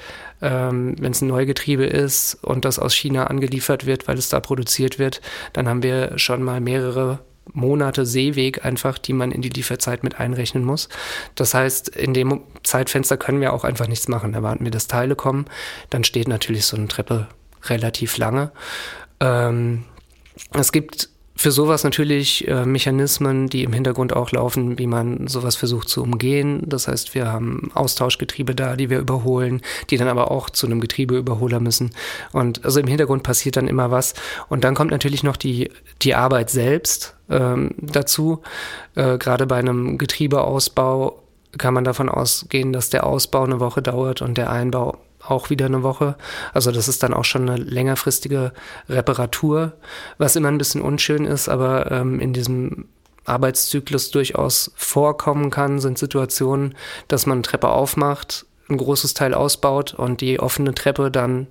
Ähm, 0.43 0.95
Wenn 0.99 1.13
es 1.13 1.23
ein 1.23 1.29
Neugetriebe 1.29 1.85
ist 1.85 2.35
und 2.43 2.65
das 2.65 2.79
aus 2.79 2.95
China 2.95 3.27
angeliefert 3.27 3.87
wird, 3.87 4.07
weil 4.09 4.19
es 4.19 4.29
da 4.29 4.41
produziert 4.41 4.99
wird, 4.99 5.21
dann 5.53 5.69
haben 5.69 5.83
wir 5.83 6.19
schon 6.19 6.43
mal 6.43 6.61
mehrere 6.61 7.21
Monate 7.53 8.07
Seeweg 8.07 8.65
einfach, 8.65 8.99
die 8.99 9.13
man 9.13 9.31
in 9.31 9.43
die 9.43 9.51
Lieferzeit 9.51 10.03
mit 10.03 10.19
einrechnen 10.19 10.65
muss. 10.65 10.89
Das 11.35 11.55
heißt, 11.55 11.89
in 11.89 12.15
dem 12.15 12.41
Zeitfenster 12.63 13.17
können 13.17 13.41
wir 13.41 13.53
auch 13.53 13.65
einfach 13.65 13.87
nichts 13.87 14.09
machen. 14.09 14.33
Da 14.33 14.43
warten 14.43 14.65
wir, 14.65 14.71
dass 14.71 14.87
Teile 14.87 15.15
kommen. 15.15 15.47
Dann 15.91 16.05
steht 16.05 16.29
natürlich 16.29 16.65
so 16.65 16.77
eine 16.77 16.89
Treppe 16.89 17.29
relativ 17.65 18.17
lange. 18.17 18.51
Ähm, 19.21 19.85
es 20.53 20.73
gibt 20.73 21.11
für 21.37 21.51
sowas 21.51 21.83
natürlich 21.83 22.47
äh, 22.47 22.65
Mechanismen, 22.65 23.49
die 23.49 23.65
im 23.65 23.73
Hintergrund 23.73 24.15
auch 24.15 24.31
laufen, 24.31 24.79
wie 24.79 24.87
man 24.87 25.27
sowas 25.27 25.57
versucht 25.57 25.89
zu 25.89 26.03
umgehen. 26.03 26.63
Das 26.67 26.87
heißt, 26.87 27.15
wir 27.15 27.31
haben 27.31 27.71
Austauschgetriebe 27.75 28.55
da, 28.55 28.77
die 28.77 28.89
wir 28.89 29.01
überholen, 29.01 29.61
die 29.91 29.97
dann 29.97 30.09
aber 30.09 30.31
auch 30.31 30.49
zu 30.49 30.67
einem 30.67 30.81
Getriebeüberholer 30.81 31.59
müssen. 31.59 31.91
Und 32.33 32.65
also 32.65 32.79
im 32.79 32.87
Hintergrund 32.87 33.25
passiert 33.25 33.57
dann 33.57 33.67
immer 33.67 33.91
was. 33.91 34.15
Und 34.49 34.63
dann 34.65 34.75
kommt 34.75 34.93
natürlich 34.93 35.25
noch 35.25 35.37
die, 35.37 35.71
die 36.03 36.15
Arbeit 36.15 36.51
selbst 36.51 37.17
ähm, 37.29 37.73
dazu. 37.81 38.43
Äh, 38.95 39.19
Gerade 39.19 39.47
bei 39.47 39.57
einem 39.57 39.99
Getriebeausbau 39.99 41.21
kann 41.59 41.75
man 41.75 41.85
davon 41.85 42.09
ausgehen, 42.09 42.73
dass 42.73 42.91
der 42.91 43.07
Ausbau 43.07 43.45
eine 43.45 43.61
Woche 43.61 43.83
dauert 43.83 44.23
und 44.23 44.39
der 44.39 44.51
Einbau 44.51 44.99
auch 45.27 45.51
wieder 45.51 45.67
eine 45.67 45.83
Woche. 45.83 46.17
Also 46.53 46.71
das 46.71 46.89
ist 46.89 47.03
dann 47.03 47.15
auch 47.15 47.25
schon 47.25 47.49
eine 47.49 47.63
längerfristige 47.63 48.53
Reparatur, 48.89 49.73
was 50.19 50.37
immer 50.37 50.49
ein 50.49 50.59
bisschen 50.59 50.83
unschön 50.83 51.25
ist, 51.25 51.49
aber 51.49 51.91
ähm, 51.91 52.21
in 52.21 52.33
diesem 52.33 52.87
Arbeitszyklus 53.25 54.11
durchaus 54.11 54.73
vorkommen 54.77 55.51
kann, 55.51 55.81
sind 55.81 55.99
Situationen, 55.99 56.75
dass 57.09 57.27
man 57.27 57.37
eine 57.37 57.43
Treppe 57.43 57.69
aufmacht, 57.69 58.47
ein 58.69 58.77
großes 58.77 59.15
Teil 59.15 59.35
ausbaut 59.35 59.95
und 59.95 60.21
die 60.21 60.41
offene 60.41 60.75
Treppe 60.75 61.11
dann 61.11 61.47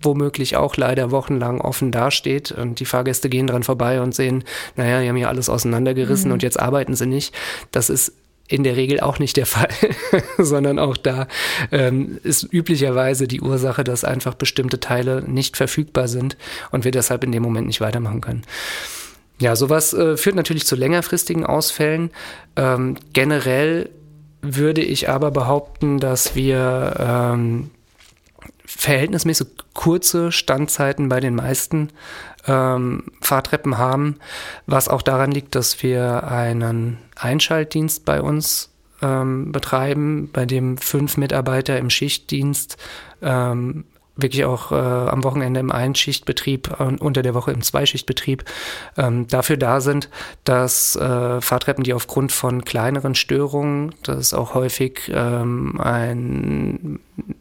womöglich 0.00 0.56
auch 0.56 0.76
leider 0.76 1.10
wochenlang 1.10 1.60
offen 1.60 1.90
dasteht 1.90 2.52
und 2.52 2.80
die 2.80 2.84
Fahrgäste 2.84 3.28
gehen 3.28 3.48
dran 3.48 3.64
vorbei 3.64 4.00
und 4.00 4.14
sehen, 4.14 4.44
naja, 4.76 5.00
die 5.00 5.08
haben 5.08 5.16
hier 5.16 5.28
alles 5.28 5.48
auseinandergerissen 5.48 6.28
mhm. 6.28 6.34
und 6.34 6.42
jetzt 6.42 6.58
arbeiten 6.58 6.94
sie 6.94 7.06
nicht. 7.06 7.34
Das 7.72 7.90
ist 7.90 8.12
in 8.48 8.64
der 8.64 8.76
Regel 8.76 9.00
auch 9.00 9.18
nicht 9.18 9.36
der 9.36 9.46
Fall, 9.46 9.68
sondern 10.38 10.78
auch 10.78 10.96
da 10.96 11.28
ähm, 11.70 12.18
ist 12.24 12.50
üblicherweise 12.50 13.28
die 13.28 13.42
Ursache, 13.42 13.84
dass 13.84 14.04
einfach 14.04 14.34
bestimmte 14.34 14.80
Teile 14.80 15.22
nicht 15.26 15.56
verfügbar 15.56 16.08
sind 16.08 16.36
und 16.70 16.84
wir 16.84 16.90
deshalb 16.90 17.22
in 17.24 17.32
dem 17.32 17.42
Moment 17.42 17.66
nicht 17.66 17.80
weitermachen 17.80 18.22
können. 18.22 18.42
Ja, 19.38 19.54
sowas 19.54 19.92
äh, 19.92 20.16
führt 20.16 20.34
natürlich 20.34 20.66
zu 20.66 20.74
längerfristigen 20.74 21.46
Ausfällen. 21.46 22.10
Ähm, 22.56 22.96
generell 23.12 23.90
würde 24.42 24.80
ich 24.80 25.08
aber 25.08 25.30
behaupten, 25.30 25.98
dass 25.98 26.34
wir 26.34 26.96
ähm, 26.98 27.70
verhältnismäßig 28.64 29.48
kurze 29.74 30.32
Standzeiten 30.32 31.08
bei 31.08 31.20
den 31.20 31.34
meisten 31.34 31.90
ähm, 32.46 33.04
Fahrtreppen 33.20 33.78
haben, 33.78 34.16
was 34.66 34.88
auch 34.88 35.02
daran 35.02 35.30
liegt, 35.30 35.54
dass 35.54 35.82
wir 35.82 36.24
einen 36.24 36.98
Einschaltdienst 37.18 38.04
bei 38.04 38.20
uns 38.20 38.72
ähm, 39.02 39.52
betreiben, 39.52 40.30
bei 40.32 40.46
dem 40.46 40.78
fünf 40.78 41.16
Mitarbeiter 41.16 41.78
im 41.78 41.90
Schichtdienst 41.90 42.76
ähm, 43.22 43.84
wirklich 44.18 44.44
auch 44.44 44.72
äh, 44.72 44.74
am 44.74 45.22
Wochenende 45.22 45.60
im 45.60 45.70
Einschichtbetrieb 45.70 46.80
und 46.80 47.00
unter 47.00 47.22
der 47.22 47.34
Woche 47.34 47.52
im 47.52 47.62
Zweischichtbetrieb 47.62 48.44
ähm, 48.96 49.28
dafür 49.28 49.56
da 49.56 49.80
sind, 49.80 50.10
dass 50.44 50.96
äh, 50.96 51.40
Fahrtreppen, 51.40 51.84
die 51.84 51.94
aufgrund 51.94 52.32
von 52.32 52.64
kleineren 52.64 53.14
Störungen, 53.14 53.94
das 54.02 54.18
ist 54.18 54.34
auch 54.34 54.54
häufig 54.54 55.10
ähm, 55.14 55.80
ein 55.80 56.98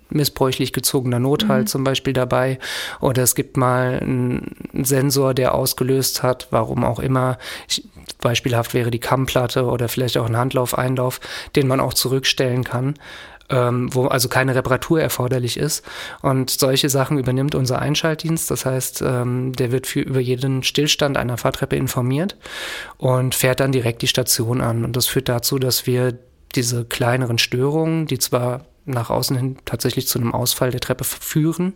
missbräuchlich 0.10 0.72
gezogener 0.72 1.20
Nothalt 1.20 1.64
mhm. 1.64 1.68
zum 1.68 1.84
Beispiel 1.84 2.14
dabei 2.14 2.60
oder 3.02 3.24
es 3.24 3.34
gibt 3.34 3.58
mal 3.58 4.00
einen 4.00 4.56
Sensor, 4.84 5.34
der 5.34 5.56
ausgelöst 5.56 6.22
hat, 6.24 6.48
warum 6.52 6.84
auch 6.84 7.00
immer. 7.00 7.40
Ich, 7.68 7.84
beispielhaft 8.20 8.74
wäre 8.74 8.92
die 8.92 9.00
Kammplatte 9.00 9.66
oder 9.66 9.90
vielleicht 9.90 10.18
auch 10.18 10.26
ein 10.26 10.38
Handlaufeinlauf, 10.38 11.20
den 11.56 11.68
man 11.68 11.80
auch 11.80 11.94
zurückstellen 11.94 12.64
kann 12.64 12.96
ähm, 13.50 13.94
wo 13.94 14.08
also 14.08 14.30
keine 14.30 14.56
Reparatur 14.56 15.02
erforderlich 15.02 15.58
ist. 15.58 15.86
Und 16.22 16.50
solche 16.50 16.90
Sachen 16.90 17.18
übernimmt 17.18 17.56
unser 17.56 17.80
Einschaltdienst. 17.80 18.52
Das 18.52 18.66
heißt, 18.66 19.02
ähm, 19.02 19.54
der 19.54 19.72
wird 19.72 19.88
für, 19.88 20.02
über 20.02 20.20
jeden 20.20 20.64
Stillstand 20.64 21.18
einer 21.18 21.38
Fahrtreppe 21.38 21.76
informiert 21.76 22.36
und 22.98 23.36
fährt 23.36 23.60
dann 23.60 23.72
direkt 23.72 24.02
die 24.02 24.08
Station 24.08 24.62
an. 24.62 24.84
Und 24.84 24.96
das 24.96 25.08
führt 25.08 25.30
dazu, 25.30 25.60
dass 25.60 25.88
wir 25.88 26.18
diese 26.56 26.86
kleineren 26.86 27.38
Störungen, 27.38 28.06
die 28.06 28.20
zwar 28.20 28.66
nach 28.86 29.10
außen 29.10 29.36
hin 29.36 29.58
tatsächlich 29.66 30.08
zu 30.08 30.18
einem 30.18 30.34
Ausfall 30.34 30.72
der 30.72 30.80
Treppe 30.80 31.04
führen, 31.04 31.74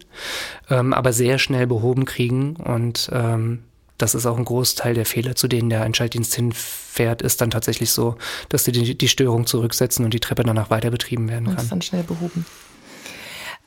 ähm, 0.70 0.94
aber 0.94 1.12
sehr 1.12 1.40
schnell 1.40 1.68
behoben 1.68 2.06
kriegen 2.06 2.56
und 2.56 3.10
ähm, 3.12 3.64
das 4.02 4.16
ist 4.16 4.26
auch 4.26 4.38
ein 4.38 4.46
Großteil 4.46 4.94
der 4.94 5.06
Fehler, 5.06 5.36
zu 5.36 5.48
denen 5.48 5.70
der 5.70 5.84
Einschaltdienst 5.84 6.34
hinfährt, 6.34 7.22
ist 7.22 7.42
dann 7.42 7.52
tatsächlich 7.52 7.92
so, 7.92 8.16
dass 8.50 8.64
sie 8.64 8.72
die, 8.72 8.98
die 8.98 9.08
Störung 9.08 9.46
zurücksetzen 9.46 10.04
und 10.06 10.14
die 10.14 10.20
Treppe 10.20 10.44
danach 10.44 10.70
weiter 10.70 10.90
betrieben 10.90 11.30
werden 11.30 11.46
kann. 11.46 11.56
Und 11.56 11.64
ist 11.64 11.72
dann 11.72 11.82
schnell 11.82 12.04
behoben. 12.04 12.46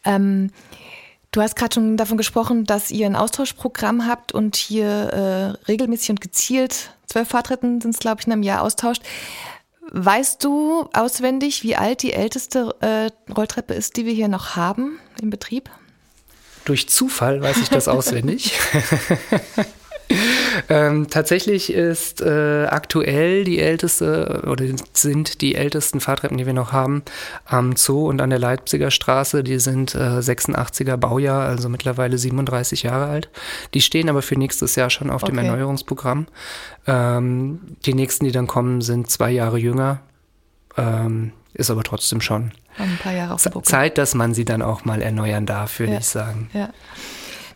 Ähm, 0.05 0.51
du 1.31 1.41
hast 1.41 1.57
gerade 1.57 1.75
schon 1.75 1.97
davon 1.97 2.17
gesprochen, 2.17 2.65
dass 2.65 2.91
ihr 2.91 3.07
ein 3.07 3.17
Austauschprogramm 3.17 4.07
habt 4.07 4.33
und 4.33 4.57
hier 4.57 4.87
äh, 4.87 5.69
regelmäßig 5.69 6.11
und 6.11 6.21
gezielt 6.21 6.91
zwölf 7.07 7.29
Fahrtretten 7.29 7.81
sind 7.81 7.95
es, 7.95 8.01
glaube 8.01 8.21
ich, 8.21 8.27
in 8.27 8.33
einem 8.33 8.43
Jahr 8.43 8.63
austauscht. 8.63 9.03
Weißt 9.91 10.43
du 10.43 10.89
auswendig, 10.93 11.63
wie 11.63 11.77
alt 11.77 12.03
die 12.03 12.13
älteste 12.13 12.75
äh, 12.81 13.33
Rolltreppe 13.33 13.75
ist, 13.75 13.97
die 13.97 14.07
wir 14.07 14.15
hier 14.15 14.29
noch 14.29 14.57
haben 14.57 14.99
im 15.21 15.31
Betrieb? 15.31 15.71
Durch 16.65 16.89
Zufall 16.89 17.43
weiß 17.43 17.59
ich 17.59 17.69
das 17.69 17.87
auswendig. 17.89 18.59
ähm, 20.69 21.09
tatsächlich 21.09 21.73
ist 21.73 22.21
äh, 22.21 22.67
aktuell 22.67 23.45
die 23.45 23.61
älteste 23.61 24.43
oder 24.47 24.65
sind 24.93 25.41
die 25.41 25.55
ältesten 25.55 26.01
Fahrtreppen, 26.01 26.37
die 26.37 26.47
wir 26.47 26.53
noch 26.53 26.73
haben, 26.73 27.03
am 27.45 27.77
Zoo 27.77 28.09
und 28.09 28.21
an 28.21 28.31
der 28.31 28.39
Leipziger 28.39 28.91
Straße. 28.91 29.45
Die 29.45 29.59
sind 29.59 29.95
äh, 29.95 29.99
86er 29.99 30.97
Baujahr, 30.97 31.47
also 31.47 31.69
mittlerweile 31.69 32.19
37 32.19 32.83
Jahre 32.85 33.07
alt. 33.07 33.29
Die 33.75 33.81
stehen 33.81 34.09
aber 34.09 34.23
für 34.23 34.37
nächstes 34.37 34.77
Jahr 34.77 34.91
schon 34.91 35.11
auf 35.11 35.23
okay. 35.23 35.33
dem 35.33 35.39
Erneuerungsprogramm. 35.39 36.27
Ähm, 36.87 37.61
die 37.85 37.95
nächsten, 37.95 38.25
die 38.25 38.33
dann 38.33 38.47
kommen, 38.47 38.81
sind 38.81 39.11
zwei 39.11 39.31
Jahre 39.31 39.59
jünger. 39.59 40.01
Ähm, 40.77 41.33
ist 41.55 41.71
aber 41.71 41.85
trotzdem 41.85 42.21
schon 42.21 42.51
ein 42.79 42.99
paar 43.01 43.13
Jahre 43.13 43.35
auf 43.35 43.63
Zeit, 43.63 43.99
dass 43.99 44.15
man 44.15 44.35
sie 44.35 44.45
dann 44.45 44.63
auch 44.63 44.85
mal 44.85 45.01
erneuern 45.01 45.47
darf, 45.47 45.79
würde 45.79 45.93
ja. 45.93 45.99
ich 46.01 46.07
sagen. 46.07 46.51
Ja. 46.53 46.71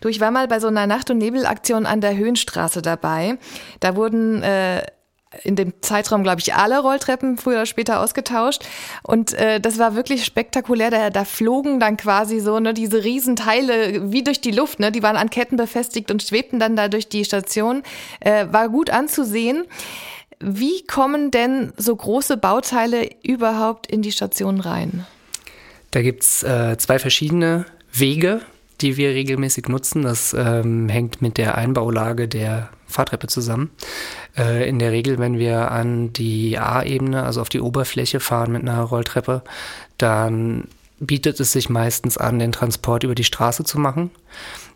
Du, 0.01 0.07
ich 0.07 0.19
war 0.19 0.31
mal 0.31 0.47
bei 0.47 0.59
so 0.59 0.67
einer 0.67 0.87
Nacht- 0.87 1.09
und 1.09 1.17
Nebelaktion 1.17 1.85
an 1.85 2.01
der 2.01 2.15
Höhenstraße 2.15 2.81
dabei. 2.81 3.37
Da 3.79 3.95
wurden 3.95 4.43
äh, 4.43 4.83
in 5.43 5.55
dem 5.55 5.73
Zeitraum, 5.81 6.23
glaube 6.23 6.41
ich, 6.41 6.55
alle 6.55 6.79
Rolltreppen 6.79 7.37
früher 7.37 7.57
oder 7.57 7.65
später 7.65 7.99
ausgetauscht. 7.99 8.65
Und 9.03 9.33
äh, 9.33 9.59
das 9.59 9.77
war 9.77 9.95
wirklich 9.95 10.25
spektakulär. 10.25 10.89
Da, 10.89 11.09
da 11.09 11.23
flogen 11.23 11.79
dann 11.79 11.97
quasi 11.97 12.39
so 12.39 12.59
ne, 12.59 12.73
diese 12.73 13.03
Riesenteile 13.03 14.11
wie 14.11 14.23
durch 14.23 14.41
die 14.41 14.51
Luft. 14.51 14.79
Ne? 14.79 14.91
Die 14.91 15.03
waren 15.03 15.17
an 15.17 15.29
Ketten 15.29 15.55
befestigt 15.55 16.09
und 16.09 16.23
schwebten 16.23 16.59
dann 16.59 16.75
da 16.75 16.87
durch 16.87 17.09
die 17.09 17.25
Station. 17.25 17.83
Äh, 18.19 18.47
war 18.51 18.69
gut 18.69 18.89
anzusehen. 18.89 19.65
Wie 20.39 20.85
kommen 20.87 21.31
denn 21.31 21.73
so 21.77 21.95
große 21.95 22.37
Bauteile 22.37 23.09
überhaupt 23.23 23.87
in 23.87 24.01
die 24.01 24.11
Station 24.11 24.61
rein? 24.61 25.05
Da 25.91 26.01
gibt 26.01 26.23
es 26.23 26.43
äh, 26.43 26.77
zwei 26.77 26.97
verschiedene 26.97 27.65
Wege, 27.91 28.41
die 28.81 28.97
wir 28.97 29.09
regelmäßig 29.09 29.67
nutzen. 29.67 30.03
Das 30.03 30.33
ähm, 30.37 30.89
hängt 30.89 31.21
mit 31.21 31.37
der 31.37 31.55
Einbaulage 31.55 32.27
der 32.27 32.69
Fahrtreppe 32.87 33.27
zusammen. 33.27 33.71
Äh, 34.37 34.67
in 34.67 34.79
der 34.79 34.91
Regel, 34.91 35.19
wenn 35.19 35.37
wir 35.37 35.71
an 35.71 36.13
die 36.13 36.57
A-Ebene, 36.57 37.23
also 37.23 37.41
auf 37.41 37.49
die 37.49 37.61
Oberfläche 37.61 38.19
fahren 38.19 38.51
mit 38.51 38.61
einer 38.61 38.81
Rolltreppe, 38.81 39.43
dann 39.97 40.67
bietet 40.99 41.39
es 41.39 41.51
sich 41.51 41.69
meistens 41.69 42.17
an, 42.17 42.39
den 42.39 42.51
Transport 42.51 43.03
über 43.03 43.15
die 43.15 43.23
Straße 43.23 43.63
zu 43.63 43.79
machen. 43.79 44.11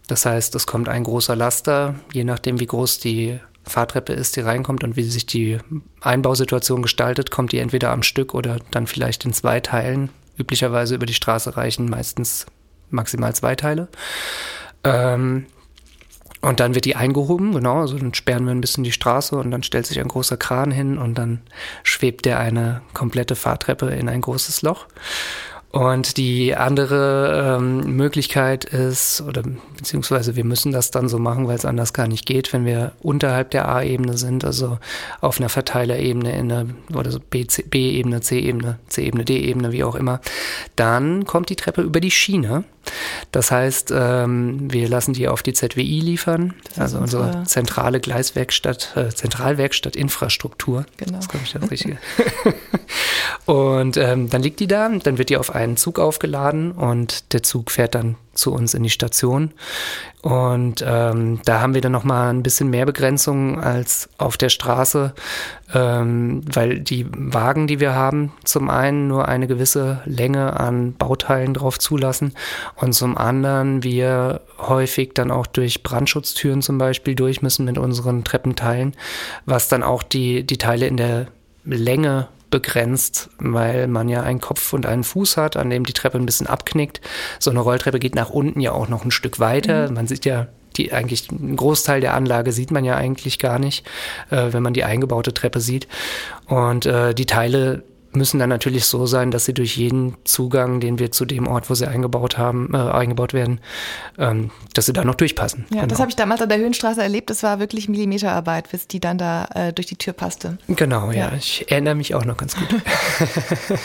Das 0.07 0.25
heißt, 0.25 0.55
es 0.55 0.67
kommt 0.67 0.89
ein 0.89 1.03
großer 1.03 1.35
Laster, 1.35 1.95
je 2.11 2.23
nachdem, 2.23 2.59
wie 2.59 2.65
groß 2.65 2.99
die 2.99 3.39
Fahrtreppe 3.65 4.13
ist, 4.13 4.35
die 4.35 4.41
reinkommt 4.41 4.83
und 4.83 4.97
wie 4.97 5.03
sich 5.03 5.25
die 5.25 5.59
Einbausituation 6.01 6.81
gestaltet, 6.81 7.31
kommt 7.31 7.51
die 7.53 7.59
entweder 7.59 7.91
am 7.91 8.03
Stück 8.03 8.33
oder 8.33 8.57
dann 8.71 8.87
vielleicht 8.87 9.23
in 9.25 9.33
zwei 9.33 9.61
Teilen. 9.61 10.09
Üblicherweise 10.37 10.95
über 10.95 11.05
die 11.05 11.13
Straße 11.13 11.55
reichen 11.55 11.89
meistens 11.89 12.45
maximal 12.89 13.35
zwei 13.35 13.55
Teile. 13.55 13.87
Ähm, 14.83 15.45
und 16.41 16.59
dann 16.59 16.75
wird 16.75 16.83
die 16.83 16.97
eingehoben, 16.97 17.53
genau, 17.53 17.79
also 17.79 17.97
dann 17.97 18.13
sperren 18.13 18.43
wir 18.43 18.51
ein 18.51 18.59
bisschen 18.59 18.83
die 18.83 18.91
Straße 18.91 19.33
und 19.37 19.49
dann 19.49 19.63
stellt 19.63 19.85
sich 19.85 20.01
ein 20.01 20.09
großer 20.09 20.35
Kran 20.35 20.71
hin 20.71 20.97
und 20.97 21.17
dann 21.17 21.41
schwebt 21.83 22.25
der 22.25 22.37
eine 22.37 22.81
komplette 22.93 23.37
Fahrtreppe 23.37 23.91
in 23.91 24.09
ein 24.09 24.19
großes 24.19 24.61
Loch. 24.61 24.87
Und 25.73 26.17
die 26.17 26.55
andere 26.55 27.57
ähm, 27.57 27.95
Möglichkeit 27.95 28.63
ist, 28.63 29.23
oder 29.27 29.41
beziehungsweise 29.75 30.35
wir 30.35 30.45
müssen 30.45 30.71
das 30.71 30.91
dann 30.91 31.09
so 31.09 31.17
machen, 31.17 31.47
weil 31.47 31.55
es 31.55 31.65
anders 31.65 31.93
gar 31.93 32.07
nicht 32.07 32.27
geht, 32.27 32.53
wenn 32.53 32.63
wir 32.63 32.91
unterhalb 33.01 33.49
der 33.49 33.67
A-Ebene 33.67 34.15
sind, 34.15 34.45
also 34.45 34.77
auf 35.19 35.39
einer 35.39 35.49
Verteilerebene 35.49 36.31
in 36.31 36.51
einer, 36.51 36.67
oder 36.95 37.09
so 37.09 37.19
B-Ebene, 37.19 38.21
C-Ebene, 38.21 38.77
C-Ebene, 38.87 39.25
D-Ebene, 39.25 39.71
wie 39.71 39.83
auch 39.83 39.95
immer, 39.95 40.21
dann 40.75 41.25
kommt 41.25 41.49
die 41.49 41.55
Treppe 41.55 41.81
über 41.81 41.99
die 41.99 42.11
Schiene. 42.11 42.65
Das 43.31 43.51
heißt, 43.51 43.93
ähm, 43.95 44.71
wir 44.71 44.87
lassen 44.87 45.13
die 45.13 45.27
auf 45.27 45.41
die 45.41 45.53
ZWI 45.53 46.01
liefern, 46.01 46.53
also 46.77 46.99
unsere, 46.99 47.23
unsere 47.23 47.43
zentrale 47.45 47.99
Gleiswerkstatt, 47.99 48.93
äh, 48.95 49.09
Zentralwerkstatt 49.09 49.95
Infrastruktur. 49.95 50.85
Genau. 50.97 51.13
Das 51.13 51.25
ist, 51.25 51.31
glaube 51.31 51.45
ich, 51.45 51.53
das 51.53 51.71
Richtige. 51.71 51.97
und 53.45 53.97
ähm, 53.97 54.29
dann 54.29 54.43
liegt 54.43 54.59
die 54.59 54.67
da, 54.67 54.89
dann 54.89 55.17
wird 55.17 55.29
die 55.29 55.37
auf 55.37 55.55
einen 55.63 55.77
Zug 55.77 55.99
aufgeladen 55.99 56.71
und 56.71 57.33
der 57.33 57.43
Zug 57.43 57.71
fährt 57.71 57.95
dann 57.95 58.15
zu 58.33 58.51
uns 58.51 58.73
in 58.73 58.83
die 58.83 58.89
Station. 58.89 59.51
Und 60.21 60.83
ähm, 60.87 61.41
da 61.43 61.59
haben 61.59 61.73
wir 61.73 61.81
dann 61.81 61.91
nochmal 61.91 62.29
ein 62.29 62.43
bisschen 62.43 62.69
mehr 62.69 62.85
Begrenzungen 62.85 63.59
als 63.59 64.09
auf 64.17 64.37
der 64.37 64.49
Straße, 64.49 65.13
ähm, 65.73 66.41
weil 66.51 66.79
die 66.79 67.05
Wagen, 67.11 67.67
die 67.67 67.79
wir 67.79 67.93
haben, 67.93 68.31
zum 68.45 68.69
einen 68.69 69.07
nur 69.07 69.27
eine 69.27 69.47
gewisse 69.47 70.01
Länge 70.05 70.59
an 70.59 70.93
Bauteilen 70.93 71.53
drauf 71.53 71.77
zulassen 71.77 72.33
und 72.75 72.93
zum 72.93 73.17
anderen 73.17 73.83
wir 73.83 74.41
häufig 74.59 75.11
dann 75.13 75.29
auch 75.29 75.45
durch 75.45 75.83
Brandschutztüren 75.83 76.61
zum 76.61 76.77
Beispiel 76.77 77.15
durch 77.15 77.41
müssen 77.41 77.65
mit 77.65 77.77
unseren 77.77 78.23
Treppenteilen, 78.23 78.95
was 79.45 79.67
dann 79.67 79.83
auch 79.83 80.03
die, 80.03 80.45
die 80.45 80.57
Teile 80.57 80.87
in 80.87 80.97
der 80.97 81.27
Länge 81.65 82.27
begrenzt, 82.53 83.31
weil 83.39 83.87
man 83.87 84.07
ja 84.09 84.21
einen 84.21 84.39
Kopf 84.39 84.73
und 84.73 84.85
einen 84.85 85.03
Fuß 85.03 85.37
hat, 85.37 85.57
an 85.57 85.71
dem 85.71 85.87
die 85.87 85.93
Treppe 85.93 86.19
ein 86.19 86.25
bisschen 86.27 86.45
abknickt. 86.45 87.01
So 87.39 87.49
eine 87.49 87.61
Rolltreppe 87.61 87.97
geht 87.97 88.13
nach 88.13 88.29
unten 88.29 88.59
ja 88.59 88.73
auch 88.73 88.87
noch 88.89 89.03
ein 89.03 89.09
Stück 89.09 89.39
weiter. 89.39 89.89
Mhm. 89.89 89.95
Man 89.95 90.07
sieht 90.07 90.23
ja 90.23 90.49
die 90.77 90.93
eigentlich 90.93 91.31
einen 91.31 91.55
Großteil 91.55 91.99
der 91.99 92.13
Anlage 92.13 92.51
sieht 92.51 92.69
man 92.69 92.85
ja 92.85 92.95
eigentlich 92.95 93.39
gar 93.39 93.57
nicht, 93.57 93.87
äh, 94.29 94.53
wenn 94.53 94.61
man 94.61 94.73
die 94.73 94.83
eingebaute 94.83 95.33
Treppe 95.33 95.61
sieht. 95.61 95.87
Und 96.45 96.85
äh, 96.85 97.15
die 97.15 97.25
Teile 97.25 97.83
müssen 98.15 98.39
dann 98.39 98.49
natürlich 98.49 98.85
so 98.85 99.05
sein, 99.05 99.31
dass 99.31 99.45
sie 99.45 99.53
durch 99.53 99.77
jeden 99.77 100.15
Zugang, 100.23 100.79
den 100.79 100.99
wir 100.99 101.11
zu 101.11 101.25
dem 101.25 101.47
Ort, 101.47 101.69
wo 101.69 101.75
sie 101.75 101.87
eingebaut 101.87 102.37
haben, 102.37 102.69
äh, 102.73 102.77
eingebaut 102.77 103.33
werden, 103.33 103.59
ähm, 104.17 104.51
dass 104.73 104.85
sie 104.85 104.93
da 104.93 105.03
noch 105.03 105.15
durchpassen. 105.15 105.65
Ja, 105.69 105.81
genau. 105.81 105.87
das 105.87 105.99
habe 105.99 106.09
ich 106.09 106.15
damals 106.15 106.41
an 106.41 106.49
der 106.49 106.57
Höhenstraße 106.57 107.01
erlebt. 107.01 107.29
Das 107.29 107.43
war 107.43 107.59
wirklich 107.59 107.89
Millimeterarbeit, 107.89 108.69
bis 108.71 108.87
die 108.87 108.99
dann 108.99 109.17
da 109.17 109.47
äh, 109.53 109.73
durch 109.73 109.87
die 109.87 109.97
Tür 109.97 110.13
passte. 110.13 110.57
Genau, 110.67 111.11
ja. 111.11 111.29
ja. 111.29 111.33
Ich 111.37 111.69
erinnere 111.71 111.95
mich 111.95 112.15
auch 112.15 112.25
noch 112.25 112.37
ganz 112.37 112.55
gut. 112.55 112.67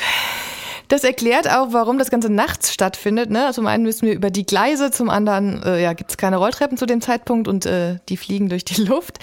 Das 0.89 1.05
erklärt 1.05 1.49
auch, 1.51 1.69
warum 1.73 1.99
das 1.99 2.11
Ganze 2.11 2.33
nachts 2.33 2.73
stattfindet. 2.73 3.29
Ne? 3.29 3.51
Zum 3.53 3.67
einen 3.67 3.85
müssen 3.85 4.07
wir 4.07 4.15
über 4.15 4.31
die 4.31 4.47
Gleise, 4.47 4.91
zum 4.91 5.11
anderen 5.11 5.63
äh, 5.63 5.83
ja, 5.83 5.93
gibt 5.93 6.11
es 6.11 6.17
keine 6.17 6.39
Rolltreppen 6.39 6.79
zu 6.79 6.87
dem 6.87 7.03
Zeitpunkt 7.03 7.47
und 7.47 7.67
äh, 7.67 7.99
die 8.09 8.17
fliegen 8.17 8.49
durch 8.49 8.65
die 8.65 8.83
Luft. 8.83 9.19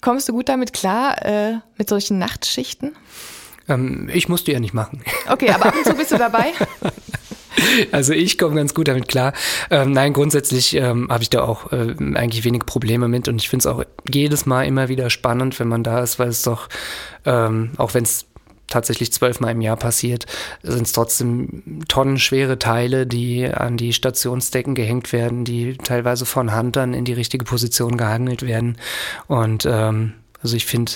Kommst 0.00 0.28
du 0.28 0.32
gut 0.32 0.48
damit 0.48 0.72
klar, 0.72 1.24
äh, 1.24 1.54
mit 1.78 1.88
solchen 1.88 2.18
Nachtschichten? 2.18 2.96
Ähm, 3.68 4.10
ich 4.12 4.28
musste 4.28 4.52
ja 4.52 4.60
nicht 4.60 4.74
machen. 4.74 5.02
Okay, 5.28 5.50
aber 5.50 5.66
ab 5.66 5.74
und 5.76 5.84
zu 5.84 5.94
bist 5.94 6.12
du 6.12 6.18
dabei? 6.18 6.52
Also 7.92 8.12
ich 8.12 8.36
komme 8.38 8.56
ganz 8.56 8.74
gut 8.74 8.88
damit 8.88 9.08
klar. 9.08 9.32
Ähm, 9.70 9.92
nein, 9.92 10.12
grundsätzlich 10.12 10.74
ähm, 10.74 11.08
habe 11.10 11.22
ich 11.22 11.30
da 11.30 11.42
auch 11.42 11.72
äh, 11.72 11.94
eigentlich 12.14 12.44
wenig 12.44 12.66
Probleme 12.66 13.08
mit 13.08 13.28
und 13.28 13.40
ich 13.40 13.48
finde 13.48 13.62
es 13.62 13.66
auch 13.66 13.84
jedes 14.10 14.46
Mal 14.46 14.64
immer 14.64 14.88
wieder 14.88 15.08
spannend, 15.10 15.58
wenn 15.60 15.68
man 15.68 15.82
da 15.82 16.02
ist, 16.02 16.18
weil 16.18 16.28
es 16.28 16.42
doch, 16.42 16.68
ähm, 17.24 17.70
auch 17.76 17.94
wenn 17.94 18.04
es 18.04 18.26
tatsächlich 18.66 19.12
zwölfmal 19.12 19.52
im 19.52 19.60
Jahr 19.60 19.76
passiert, 19.76 20.26
sind 20.62 20.86
es 20.86 20.92
trotzdem 20.92 21.82
tonnenschwere 21.86 22.58
Teile, 22.58 23.06
die 23.06 23.46
an 23.46 23.76
die 23.76 23.92
Stationsdecken 23.92 24.74
gehängt 24.74 25.12
werden, 25.12 25.44
die 25.44 25.76
teilweise 25.76 26.26
von 26.26 26.52
Hand 26.52 26.76
dann 26.76 26.94
in 26.94 27.04
die 27.04 27.12
richtige 27.12 27.44
Position 27.44 27.96
gehangelt 27.96 28.42
werden. 28.42 28.78
Und 29.26 29.66
ähm, 29.66 30.14
also 30.42 30.56
ich 30.56 30.66
finde 30.66 30.92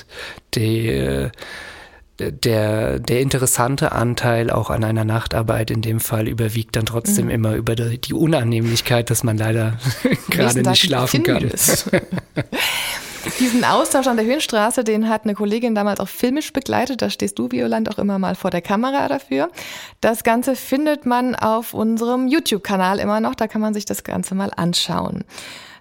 die 0.54 0.88
äh, 0.88 1.30
der, 2.18 2.98
der 2.98 3.20
interessante 3.20 3.92
Anteil 3.92 4.50
auch 4.50 4.70
an 4.70 4.84
einer 4.84 5.04
Nachtarbeit 5.04 5.70
in 5.70 5.82
dem 5.82 6.00
Fall 6.00 6.28
überwiegt 6.28 6.76
dann 6.76 6.86
trotzdem 6.86 7.26
mhm. 7.26 7.30
immer 7.30 7.54
über 7.54 7.76
die, 7.76 7.98
die, 7.98 8.14
Unannehmlichkeit, 8.14 9.10
dass 9.10 9.22
man 9.22 9.38
leider 9.38 9.78
gerade 10.30 10.62
nicht 10.62 10.82
schlafen 10.82 11.22
kann. 11.22 11.50
Diesen 13.40 13.64
Austausch 13.64 14.06
an 14.06 14.16
der 14.16 14.26
Höhenstraße, 14.26 14.84
den 14.84 15.08
hat 15.08 15.24
eine 15.24 15.34
Kollegin 15.34 15.74
damals 15.74 16.00
auch 16.00 16.08
filmisch 16.08 16.52
begleitet. 16.52 17.02
Da 17.02 17.10
stehst 17.10 17.38
du, 17.38 17.50
Violand, 17.50 17.90
auch 17.90 17.98
immer 17.98 18.18
mal 18.18 18.34
vor 18.34 18.50
der 18.50 18.62
Kamera 18.62 19.08
dafür. 19.08 19.50
Das 20.00 20.24
Ganze 20.24 20.56
findet 20.56 21.04
man 21.04 21.34
auf 21.34 21.74
unserem 21.74 22.28
YouTube-Kanal 22.28 22.98
immer 22.98 23.20
noch. 23.20 23.34
Da 23.34 23.46
kann 23.46 23.60
man 23.60 23.74
sich 23.74 23.84
das 23.84 24.04
Ganze 24.04 24.34
mal 24.34 24.50
anschauen. 24.56 25.24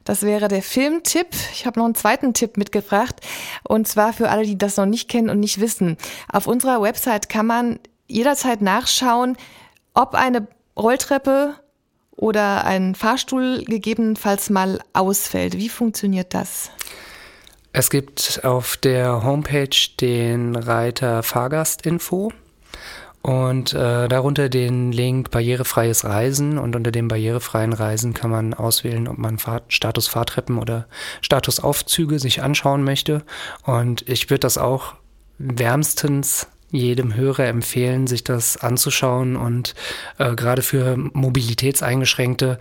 Das 0.07 0.21
wäre 0.21 0.47
der 0.47 0.63
Filmtipp. 0.63 1.27
Ich 1.51 1.65
habe 1.65 1.79
noch 1.79 1.85
einen 1.85 1.93
zweiten 1.93 2.33
Tipp 2.33 2.55
mitgebracht. 2.55 3.15
Und 3.63 3.89
zwar 3.89 4.13
für 4.13 4.29
alle, 4.29 4.45
die 4.45 4.57
das 4.57 4.77
noch 4.77 4.85
nicht 4.85 5.09
kennen 5.09 5.29
und 5.29 5.41
nicht 5.41 5.59
wissen. 5.59 5.97
Auf 6.31 6.47
unserer 6.47 6.81
Website 6.81 7.27
kann 7.27 7.45
man 7.45 7.77
jederzeit 8.07 8.61
nachschauen, 8.61 9.35
ob 9.93 10.13
eine 10.13 10.47
Rolltreppe 10.77 11.55
oder 12.15 12.63
ein 12.63 12.95
Fahrstuhl 12.95 13.65
gegebenenfalls 13.65 14.49
mal 14.49 14.79
ausfällt. 14.93 15.57
Wie 15.57 15.67
funktioniert 15.67 16.33
das? 16.33 16.71
Es 17.73 17.89
gibt 17.89 18.45
auf 18.45 18.77
der 18.77 19.25
Homepage 19.25 19.75
den 19.99 20.55
Reiter 20.55 21.21
Fahrgastinfo 21.21 22.31
und 23.27 23.73
äh, 23.73 24.07
darunter 24.07 24.47
den 24.47 24.93
Link 24.93 25.31
barrierefreies 25.31 26.05
Reisen 26.05 26.57
und 26.57 26.77
unter 26.77 26.91
dem 26.91 27.09
barrierefreien 27.09 27.73
Reisen 27.73 28.13
kann 28.13 28.31
man 28.31 28.53
auswählen, 28.53 29.09
ob 29.09 29.17
man 29.17 29.37
Fahr 29.37 29.63
Status 29.67 30.07
Fahrtreppen 30.07 30.57
oder 30.57 30.87
Status 31.19 31.59
Aufzüge 31.59 32.19
sich 32.19 32.41
anschauen 32.41 32.85
möchte. 32.85 33.23
Und 33.63 34.07
ich 34.07 34.29
würde 34.29 34.39
das 34.39 34.57
auch 34.57 34.93
wärmstens 35.39 36.47
jedem 36.71 37.15
Hörer 37.15 37.47
empfehlen, 37.47 38.07
sich 38.07 38.23
das 38.23 38.55
anzuschauen 38.55 39.35
und 39.35 39.75
äh, 40.19 40.33
gerade 40.33 40.61
für 40.61 40.95
Mobilitätseingeschränkte 40.95 42.59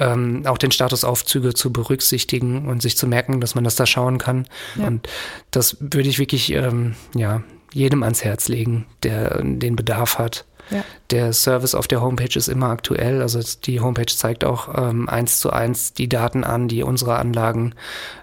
ähm, 0.00 0.42
auch 0.46 0.58
den 0.58 0.72
Status 0.72 1.04
Aufzüge 1.04 1.54
zu 1.54 1.72
berücksichtigen 1.72 2.66
und 2.66 2.82
sich 2.82 2.96
zu 2.96 3.06
merken, 3.06 3.40
dass 3.40 3.54
man 3.54 3.62
das 3.62 3.76
da 3.76 3.86
schauen 3.86 4.18
kann. 4.18 4.48
Ja. 4.74 4.88
Und 4.88 5.08
das 5.52 5.76
würde 5.78 6.08
ich 6.08 6.18
wirklich 6.18 6.50
ähm, 6.50 6.96
ja 7.14 7.44
jedem 7.78 8.02
ans 8.02 8.24
Herz 8.24 8.48
legen, 8.48 8.86
der 9.02 9.42
den 9.42 9.76
Bedarf 9.76 10.18
hat. 10.18 10.44
Ja. 10.70 10.84
Der 11.10 11.32
Service 11.32 11.74
auf 11.74 11.88
der 11.88 12.02
Homepage 12.02 12.36
ist 12.36 12.48
immer 12.48 12.68
aktuell. 12.68 13.22
Also 13.22 13.40
die 13.64 13.80
Homepage 13.80 14.06
zeigt 14.06 14.44
auch 14.44 14.68
ähm, 14.76 15.08
eins 15.08 15.38
zu 15.38 15.50
eins 15.50 15.94
die 15.94 16.08
Daten 16.08 16.44
an, 16.44 16.68
die 16.68 16.82
unsere 16.82 17.16
Anlagen 17.16 17.74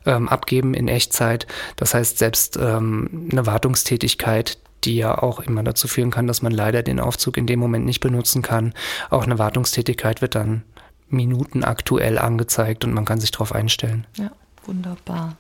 ähm, 0.06 0.30
abgeben 0.30 0.76
in 0.76 0.88
Echtzeit. 0.88 1.48
Das 1.76 1.96
heißt, 1.96 2.20
selbst 2.20 2.58
ähm, 2.58 3.30
eine 3.32 3.48
Wartungstätigkeit, 3.48 4.60
die 4.84 4.98
ja 4.98 5.18
auch 5.18 5.40
immer 5.40 5.64
dazu 5.64 5.88
führen 5.88 6.12
kann, 6.12 6.28
dass 6.28 6.44
man 6.44 6.52
leider 6.52 6.84
den 6.84 7.00
Aufzug 7.00 7.38
in 7.38 7.48
dem 7.48 7.60
Moment 7.60 7.86
nicht 7.86 8.02
benutzen 8.02 8.44
kann. 8.44 8.74
Auch 9.10 9.24
eine 9.24 9.40
Wartungstätigkeit 9.40 10.22
wird 10.22 10.36
dann 10.36 10.62
Minuten 11.10 11.64
aktuell 11.64 12.20
angezeigt 12.20 12.84
und 12.86 12.94
man 12.94 13.06
kann 13.06 13.20
sich 13.20 13.32
darauf 13.32 13.54
einstellen. 13.54 14.06
Ja, 14.18 14.32
wunderbar. 14.66 15.38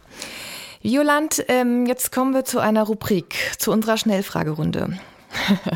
Violand, 0.85 1.43
ähm, 1.47 1.87
jetzt 1.87 2.11
kommen 2.11 2.35
wir 2.35 2.45
zu 2.45 2.59
einer 2.59 2.83
Rubrik, 2.83 3.33
zu 3.57 3.71
unserer 3.71 3.97
Schnellfragerunde. 3.97 4.99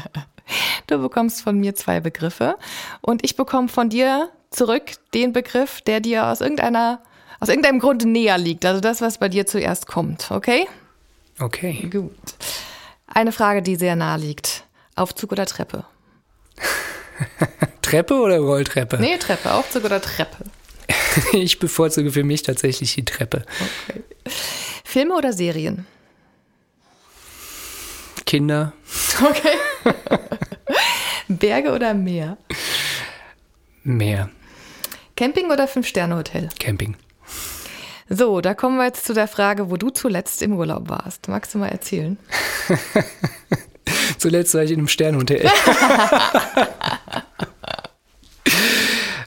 du 0.88 1.00
bekommst 1.00 1.42
von 1.42 1.60
mir 1.60 1.74
zwei 1.74 2.00
Begriffe 2.00 2.58
und 3.02 3.26
ich 3.26 3.36
bekomme 3.36 3.70
von 3.70 3.90
dir 3.90 4.30
zurück 4.52 4.84
den 5.16 5.34
Begriff, 5.34 5.82
der 5.82 6.00
dir 6.00 6.28
aus 6.28 6.42
irgendeiner, 6.42 7.02
aus 7.40 7.50
irgendeinem 7.50 7.80
Grund 7.80 8.06
näher 8.06 8.38
liegt. 8.38 8.68
Also 8.68 8.82
das, 8.82 9.02
was 9.02 9.18
bei 9.18 9.30
dir 9.30 9.48
zuerst 9.48 9.88
kommt, 9.88 10.30
okay? 10.30 10.68
Okay. 11.40 11.90
Gut. 11.92 12.14
Eine 13.08 13.32
Frage, 13.32 13.64
die 13.64 13.78
sehr 13.78 13.96
nahe 13.96 14.20
liegt. 14.20 14.64
Aufzug 14.96 15.32
oder 15.32 15.48
Treppe? 15.48 15.86
Treppe 17.82 18.14
oder 18.14 18.38
Rolltreppe? 18.38 18.98
Nee, 19.00 19.18
Treppe. 19.18 19.54
Aufzug 19.54 19.86
oder 19.86 20.02
Treppe? 20.02 20.46
Ich 21.34 21.58
bevorzuge 21.58 22.12
für 22.12 22.24
mich 22.24 22.44
tatsächlich 22.44 22.94
die 22.94 23.06
Treppe. 23.06 23.44
Okay. 23.88 24.04
Filme 24.90 25.14
oder 25.14 25.34
Serien? 25.34 25.86
Kinder. 28.26 28.74
Okay. 29.22 29.56
Berge 31.28 31.74
oder 31.74 31.94
Meer? 31.94 32.40
Meer. 33.84 34.32
Camping 35.16 35.52
oder 35.52 35.68
Fünf-Sterne-Hotel? 35.68 36.50
Camping. 36.58 36.96
So, 38.10 38.42
da 38.42 38.56
kommen 38.56 38.78
wir 38.78 38.86
jetzt 38.86 39.06
zu 39.06 39.14
der 39.14 39.28
Frage, 39.28 39.70
wo 39.70 39.78
du 39.78 39.92
zuletzt 39.92 40.42
im 40.42 40.54
Urlaub 40.54 40.90
warst. 40.90 41.28
Magst 41.28 41.54
du 41.54 41.60
mal 41.60 41.70
erzählen? 41.70 42.18
Zuletzt 44.18 44.56
war 44.56 44.64
ich 44.64 44.72
in 44.72 44.80
einem 44.80 44.88
Sternhotel. 44.88 45.48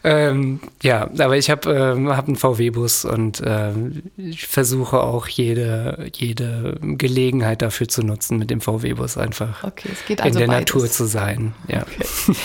ähm, 0.04 0.60
ja, 0.82 1.08
aber 1.18 1.36
ich 1.36 1.48
habe 1.50 1.70
ähm, 1.72 2.08
hab 2.08 2.26
einen 2.26 2.36
VW-Bus 2.36 3.04
und 3.04 3.42
ähm, 3.44 4.02
ich 4.16 4.46
versuche 4.46 5.00
auch 5.00 5.28
jede, 5.28 6.10
jede 6.14 6.78
Gelegenheit 6.80 7.62
dafür 7.62 7.86
zu 7.86 8.02
nutzen, 8.02 8.38
mit 8.38 8.50
dem 8.50 8.60
VW-Bus 8.60 9.16
einfach 9.16 9.62
okay, 9.62 9.90
es 9.92 10.04
geht 10.06 10.20
also 10.20 10.38
in 10.38 10.40
der 10.40 10.54
beides. 10.54 10.74
Natur 10.74 10.90
zu 10.90 11.04
sein. 11.06 11.54
Ja. 11.68 11.82
Okay. 11.82 12.36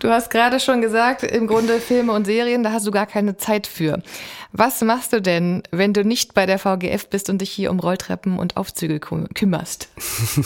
Du 0.00 0.08
hast 0.08 0.30
gerade 0.30 0.60
schon 0.60 0.80
gesagt, 0.80 1.22
im 1.22 1.46
Grunde 1.46 1.80
Filme 1.80 2.12
und 2.12 2.26
Serien, 2.26 2.62
da 2.62 2.72
hast 2.72 2.86
du 2.86 2.90
gar 2.90 3.06
keine 3.06 3.36
Zeit 3.36 3.66
für. 3.66 4.02
Was 4.52 4.80
machst 4.80 5.12
du 5.12 5.20
denn, 5.20 5.62
wenn 5.70 5.92
du 5.92 6.04
nicht 6.04 6.34
bei 6.34 6.46
der 6.46 6.58
VGF 6.58 7.08
bist 7.08 7.28
und 7.28 7.40
dich 7.40 7.50
hier 7.50 7.70
um 7.70 7.80
Rolltreppen 7.80 8.38
und 8.38 8.56
Aufzüge 8.56 8.98
küm 8.98 9.28
kümmerst? 9.34 9.88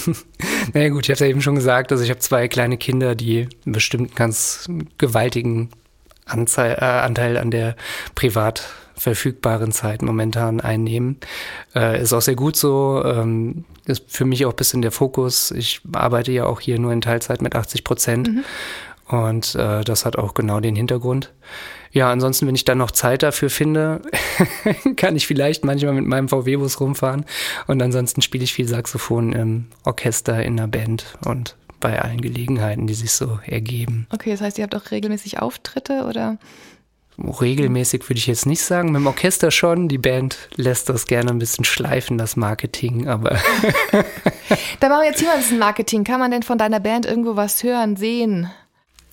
naja 0.75 0.89
gut, 0.89 1.05
ich 1.05 1.11
habe 1.11 1.25
ja 1.25 1.31
eben 1.31 1.43
schon 1.43 1.55
gesagt, 1.55 1.93
also 1.93 2.03
ich 2.03 2.11
habe 2.11 2.19
zwei 2.19 2.49
kleine 2.49 2.77
Kinder, 2.77 3.15
die 3.15 3.49
einen 3.65 3.73
bestimmten 3.73 4.15
ganz 4.15 4.69
gewaltigen 4.99 5.71
Anzahl, 6.27 6.77
äh, 6.81 6.85
Anteil 6.85 7.37
an 7.37 7.51
der 7.51 7.77
privat 8.15 8.63
verfügbaren 8.97 9.73
Zeit 9.73 10.03
momentan 10.03 10.61
einnehmen. 10.61 11.19
Äh, 11.75 12.03
ist 12.03 12.13
auch 12.13 12.23
sehr 12.23 12.37
gut 12.37 12.57
so. 12.57 13.03
Ähm, 13.05 13.65
ist 13.85 14.05
für 14.07 14.25
mich 14.25 14.47
auch 14.47 14.53
ein 14.53 14.57
bisschen 14.57 14.83
der 14.83 14.93
Fokus. 14.93 15.51
Ich 15.51 15.81
arbeite 15.93 16.31
ja 16.31 16.47
auch 16.47 16.61
hier 16.61 16.79
nur 16.79 16.93
in 16.93 17.01
Teilzeit 17.01 17.43
mit 17.43 17.57
80 17.57 17.85
Prozent. 17.85 18.29
Mhm. 18.29 18.45
Und 19.09 19.55
äh, 19.57 19.83
das 19.83 20.07
hat 20.07 20.17
auch 20.17 20.35
genau 20.35 20.61
den 20.61 20.77
Hintergrund. 20.77 21.33
Ja, 21.91 22.11
ansonsten, 22.11 22.47
wenn 22.47 22.55
ich 22.55 22.65
dann 22.65 22.79
noch 22.79 22.93
Zeit 22.93 23.23
dafür 23.23 23.51
finde, 23.51 24.01
kann 24.97 25.17
ich 25.17 25.27
vielleicht 25.27 25.65
manchmal 25.65 25.93
mit 25.93 26.07
meinem 26.07 26.29
VW-Bus 26.29 26.81
rumfahren. 26.81 27.27
Und 27.67 27.83
ansonsten 27.83 28.23
spiele 28.23 28.45
ich 28.45 28.55
viel 28.55 28.67
Saxophon 28.67 29.33
im 29.33 29.67
Orchester, 29.85 30.43
in 30.43 30.57
der 30.57 30.69
Band 30.69 31.19
und 31.27 31.57
bei 31.83 32.01
allen 32.01 32.23
Gelegenheiten, 32.23 32.87
die 32.87 32.95
sich 32.95 33.13
so 33.13 33.39
ergeben. 33.45 34.07
Okay, 34.11 34.31
das 34.31 34.41
heißt, 34.41 34.57
ihr 34.57 34.65
habt 34.65 34.75
auch 34.75 34.91
regelmäßig 34.91 35.41
Auftritte 35.41 36.07
oder? 36.09 36.39
Regelmäßig 37.19 38.09
würde 38.09 38.19
ich 38.19 38.27
jetzt 38.27 38.47
nicht 38.47 38.63
sagen. 38.63 38.91
Mit 38.91 39.03
dem 39.03 39.07
Orchester 39.07 39.51
schon. 39.51 39.89
Die 39.89 39.99
Band 39.99 40.49
lässt 40.57 40.89
das 40.89 41.07
gerne 41.07 41.31
ein 41.31 41.39
bisschen 41.39 41.67
schleifen, 41.67 42.17
das 42.17 42.37
Marketing, 42.37 43.07
aber. 43.07 43.31
da 44.81 44.89
machen 44.89 45.03
wir 45.03 45.09
jetzt 45.11 45.19
hier 45.19 45.29
mal 45.29 45.35
ein 45.35 45.41
bisschen 45.41 45.59
Marketing. 45.59 46.05
Kann 46.05 46.21
man 46.21 46.31
denn 46.31 46.43
von 46.43 46.57
deiner 46.57 46.81
Band 46.81 47.05
irgendwo 47.05 47.37
was 47.37 47.63
hören, 47.63 47.97
sehen? 47.97 48.51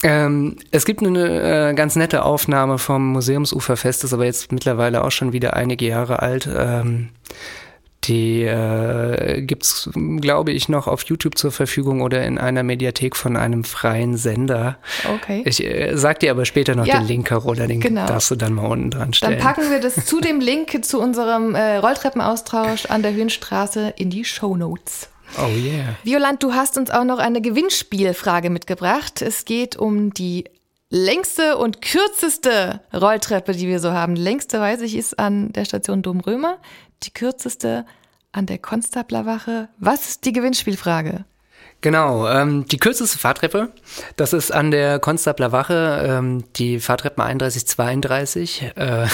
Ähm, 0.02 0.56
es 0.72 0.86
gibt 0.86 1.04
eine 1.04 1.72
äh, 1.72 1.74
ganz 1.74 1.98
nette 1.98 2.24
Aufnahme 2.24 2.78
vom 2.78 3.12
Museumsuferfest, 3.12 4.06
ist 4.06 4.14
aber 4.14 4.24
jetzt 4.24 4.54
mittlerweile 4.54 5.04
auch 5.04 5.12
schon 5.12 5.34
wieder 5.34 5.56
einige 5.56 5.86
Jahre 5.86 6.22
alt. 6.22 6.48
Ähm, 6.52 7.10
die 8.10 8.42
äh, 8.44 9.42
gibt's, 9.44 9.90
glaube 10.20 10.52
ich, 10.52 10.68
noch 10.68 10.88
auf 10.88 11.04
YouTube 11.04 11.38
zur 11.38 11.52
Verfügung 11.52 12.02
oder 12.02 12.26
in 12.26 12.38
einer 12.38 12.64
Mediathek 12.64 13.16
von 13.16 13.38
einem 13.38 13.64
freien 13.64 14.18
Sender. 14.18 14.78
Okay. 15.16 15.44
Ich 15.46 15.64
äh, 15.64 15.96
sag 15.96 16.20
dir 16.20 16.32
aber 16.32 16.46
später 16.46 16.76
noch 16.76 16.86
Ja, 16.86 17.00
den 17.00 17.08
Link, 17.08 17.28
Carola, 17.28 17.68
den 17.68 17.80
genau. 17.80 18.06
darfst 18.08 18.32
du 18.32 18.36
dann 18.36 18.54
mal 18.54 18.66
unten 18.66 18.92
dran 18.92 19.02
Dann 19.02 19.14
stellen. 19.14 19.40
packen 19.40 19.70
wir 19.70 19.80
das 19.80 20.06
zu 20.06 20.20
dem 20.20 20.40
Link 20.42 20.84
zu 20.84 21.00
unserem 21.00 21.56
äh, 21.56 21.78
Rolltreppenaustausch 21.78 22.88
an 22.88 23.04
der 23.04 23.14
Höhenstraße 23.14 23.94
in 23.98 24.10
die 24.10 24.26
Show 24.26 24.58
Notes. 24.58 25.10
oh 25.38 25.48
yeah. 25.56 25.96
Violant, 26.04 26.42
du 26.42 26.54
hast 26.54 26.78
uns 26.78 26.90
auch 26.90 27.04
noch 27.04 27.20
eine 27.20 27.42
Gewinnspielfrage 27.42 28.50
mitgebracht. 28.50 29.22
Es 29.22 29.46
geht 29.46 29.78
um 29.78 30.12
die 30.14 30.46
längste 30.90 31.58
und 31.58 31.84
kürzeste 31.84 32.82
Rolltreppe, 32.94 33.52
die 33.54 33.68
wir 33.68 33.80
so 33.80 33.92
haben. 33.92 34.16
Längste, 34.16 34.60
weiß 34.60 34.82
ich, 34.82 34.96
ist 34.96 35.20
an 35.20 35.54
der 35.54 35.66
Station 35.66 36.02
Domrömer. 36.02 36.58
Die 37.04 37.12
kürzeste 37.12 37.86
an 38.32 38.46
der 38.46 38.58
Konstablerwache. 38.58 39.70
Was 39.78 40.08
ist 40.08 40.26
die 40.26 40.34
Gewinnspielfrage? 40.34 41.26
Genau, 41.82 42.28
ähm, 42.28 42.66
die 42.68 42.78
kürzeste 42.78 43.18
Fahrtreppe, 43.18 43.70
das 44.18 44.34
ist 44.34 44.52
an 44.52 44.70
der 44.70 45.00
Konstabler 45.00 45.54
Wache, 45.54 46.06
ähm, 46.06 46.44
die 46.58 46.82
Fahrtreppen 46.82 47.24
3132. 47.24 48.74
Äh, 48.76 49.08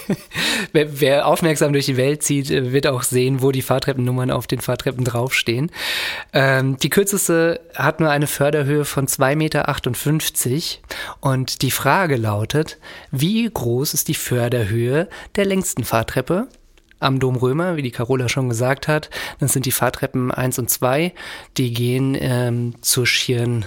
wer, 0.72 1.00
wer 1.00 1.26
aufmerksam 1.26 1.74
durch 1.74 1.84
die 1.84 1.98
Welt 1.98 2.22
zieht, 2.22 2.50
äh, 2.50 2.72
wird 2.72 2.86
auch 2.86 3.02
sehen, 3.02 3.42
wo 3.42 3.52
die 3.52 3.60
Fahrtreppennummern 3.60 4.30
auf 4.30 4.46
den 4.46 4.60
Fahrtreppen 4.60 5.04
draufstehen. 5.04 5.70
Ähm, 6.32 6.78
die 6.78 6.88
kürzeste 6.88 7.60
hat 7.74 8.00
nur 8.00 8.08
eine 8.08 8.26
Förderhöhe 8.26 8.86
von 8.86 9.06
2,58 9.06 9.36
Meter 9.36 10.78
und 11.20 11.60
die 11.60 11.70
Frage 11.70 12.16
lautet, 12.16 12.78
wie 13.10 13.50
groß 13.52 13.92
ist 13.92 14.08
die 14.08 14.14
Förderhöhe 14.14 15.08
der 15.36 15.44
längsten 15.44 15.84
Fahrtreppe? 15.84 16.48
Am 17.00 17.20
Dom 17.20 17.36
Römer, 17.36 17.76
wie 17.76 17.82
die 17.82 17.90
Carola 17.90 18.28
schon 18.28 18.48
gesagt 18.48 18.88
hat. 18.88 19.10
Das 19.40 19.52
sind 19.52 19.66
die 19.66 19.72
Fahrtreppen 19.72 20.30
1 20.30 20.58
und 20.58 20.70
2. 20.70 21.12
Die 21.56 21.72
gehen 21.72 22.16
ähm, 22.20 22.74
zur 22.80 23.06
Schirn 23.06 23.66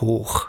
hoch. 0.00 0.46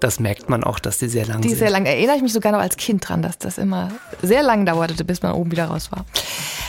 Das 0.00 0.20
merkt 0.20 0.50
man 0.50 0.62
auch, 0.62 0.78
dass 0.78 0.98
die 0.98 1.08
sehr 1.08 1.26
lang 1.26 1.40
Die 1.40 1.48
sind. 1.48 1.54
ist 1.54 1.58
sehr 1.60 1.70
lang. 1.70 1.86
Erinnere 1.86 2.16
ich 2.16 2.22
mich 2.22 2.32
sogar 2.32 2.52
noch 2.52 2.58
als 2.58 2.76
Kind 2.76 3.08
dran, 3.08 3.22
dass 3.22 3.38
das 3.38 3.56
immer 3.56 3.88
sehr 4.22 4.42
lang 4.42 4.66
dauerte, 4.66 5.04
bis 5.04 5.22
man 5.22 5.32
oben 5.32 5.50
wieder 5.50 5.66
raus 5.66 5.90
war. 5.90 6.04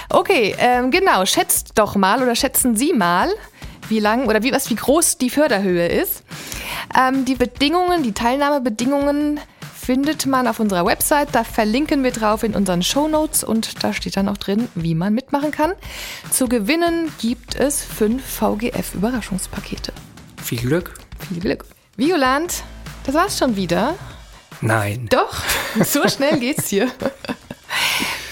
Okay, 0.09 0.55
ähm, 0.59 0.91
genau. 0.91 1.25
Schätzt 1.25 1.71
doch 1.75 1.95
mal 1.95 2.23
oder 2.23 2.35
schätzen 2.35 2.77
Sie 2.77 2.93
mal, 2.93 3.27
wie 3.89 3.99
lang 3.99 4.27
oder 4.27 4.43
wie 4.43 4.53
was 4.53 4.69
wie 4.69 4.75
groß 4.75 5.17
die 5.17 5.29
Förderhöhe 5.29 5.87
ist. 5.87 6.23
Ähm, 6.97 7.25
die 7.25 7.35
Bedingungen, 7.35 8.03
die 8.03 8.13
Teilnahmebedingungen 8.13 9.41
findet 9.87 10.25
man 10.25 10.47
auf 10.49 10.59
unserer 10.59 10.85
Website. 10.85 11.29
Da 11.31 11.45
verlinken 11.45 12.03
wir 12.03 12.11
drauf 12.11 12.43
in 12.43 12.55
unseren 12.55 12.83
Show 12.83 13.07
Notes 13.07 13.41
und 13.41 13.85
da 13.85 13.93
steht 13.93 14.17
dann 14.17 14.27
auch 14.27 14.35
drin, 14.35 14.67
wie 14.75 14.93
man 14.95 15.13
mitmachen 15.13 15.51
kann. 15.51 15.71
Zu 16.29 16.49
gewinnen 16.49 17.09
gibt 17.21 17.55
es 17.55 17.85
fünf 17.85 18.21
VGF-Überraschungspakete. 18.37 19.93
Viel 20.43 20.59
Glück? 20.59 20.93
Viel 21.29 21.39
Glück. 21.39 21.63
Violant, 21.95 22.65
das 23.05 23.15
war's 23.15 23.37
schon 23.39 23.55
wieder. 23.55 23.95
Nein. 24.59 25.07
Doch, 25.09 25.41
so 25.85 26.05
schnell 26.09 26.37
geht's 26.41 26.67
hier. 26.67 26.91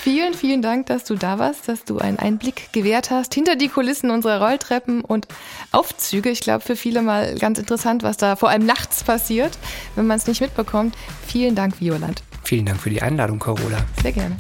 Vielen, 0.06 0.36
vielen 0.36 0.62
Dank, 0.62 0.86
dass 0.86 1.04
du 1.04 1.16
da 1.16 1.40
warst, 1.40 1.68
dass 1.68 1.84
du 1.84 1.98
einen 1.98 2.20
Einblick 2.20 2.72
gewährt 2.74 3.10
hast 3.10 3.34
hinter 3.34 3.56
die 3.56 3.70
Kulissen 3.70 4.12
unserer 4.12 4.40
Rolltreppen 4.40 5.02
und 5.02 5.28
Aufzüge. 5.72 6.30
Ich 6.30 6.42
glaube, 6.42 6.64
für 6.64 6.76
viele 6.76 7.02
mal 7.02 7.34
ganz 7.40 7.58
interessant, 7.58 8.04
was 8.04 8.16
da 8.16 8.36
vor 8.36 8.50
allem 8.50 8.68
nachts 8.68 9.04
passiert, 9.04 9.58
wenn 9.96 10.06
man 10.06 10.18
es 10.18 10.28
nicht 10.28 10.42
mitbekommt. 10.42 10.96
Vielen 11.26 11.56
Dank, 11.56 11.82
Violand. 11.82 12.22
Vielen 12.44 12.68
Dank 12.68 12.82
für 12.82 12.92
die 12.92 13.02
Einladung, 13.02 13.40
Carola. 13.40 13.80
Sehr 14.04 14.12
gerne. 14.12 14.38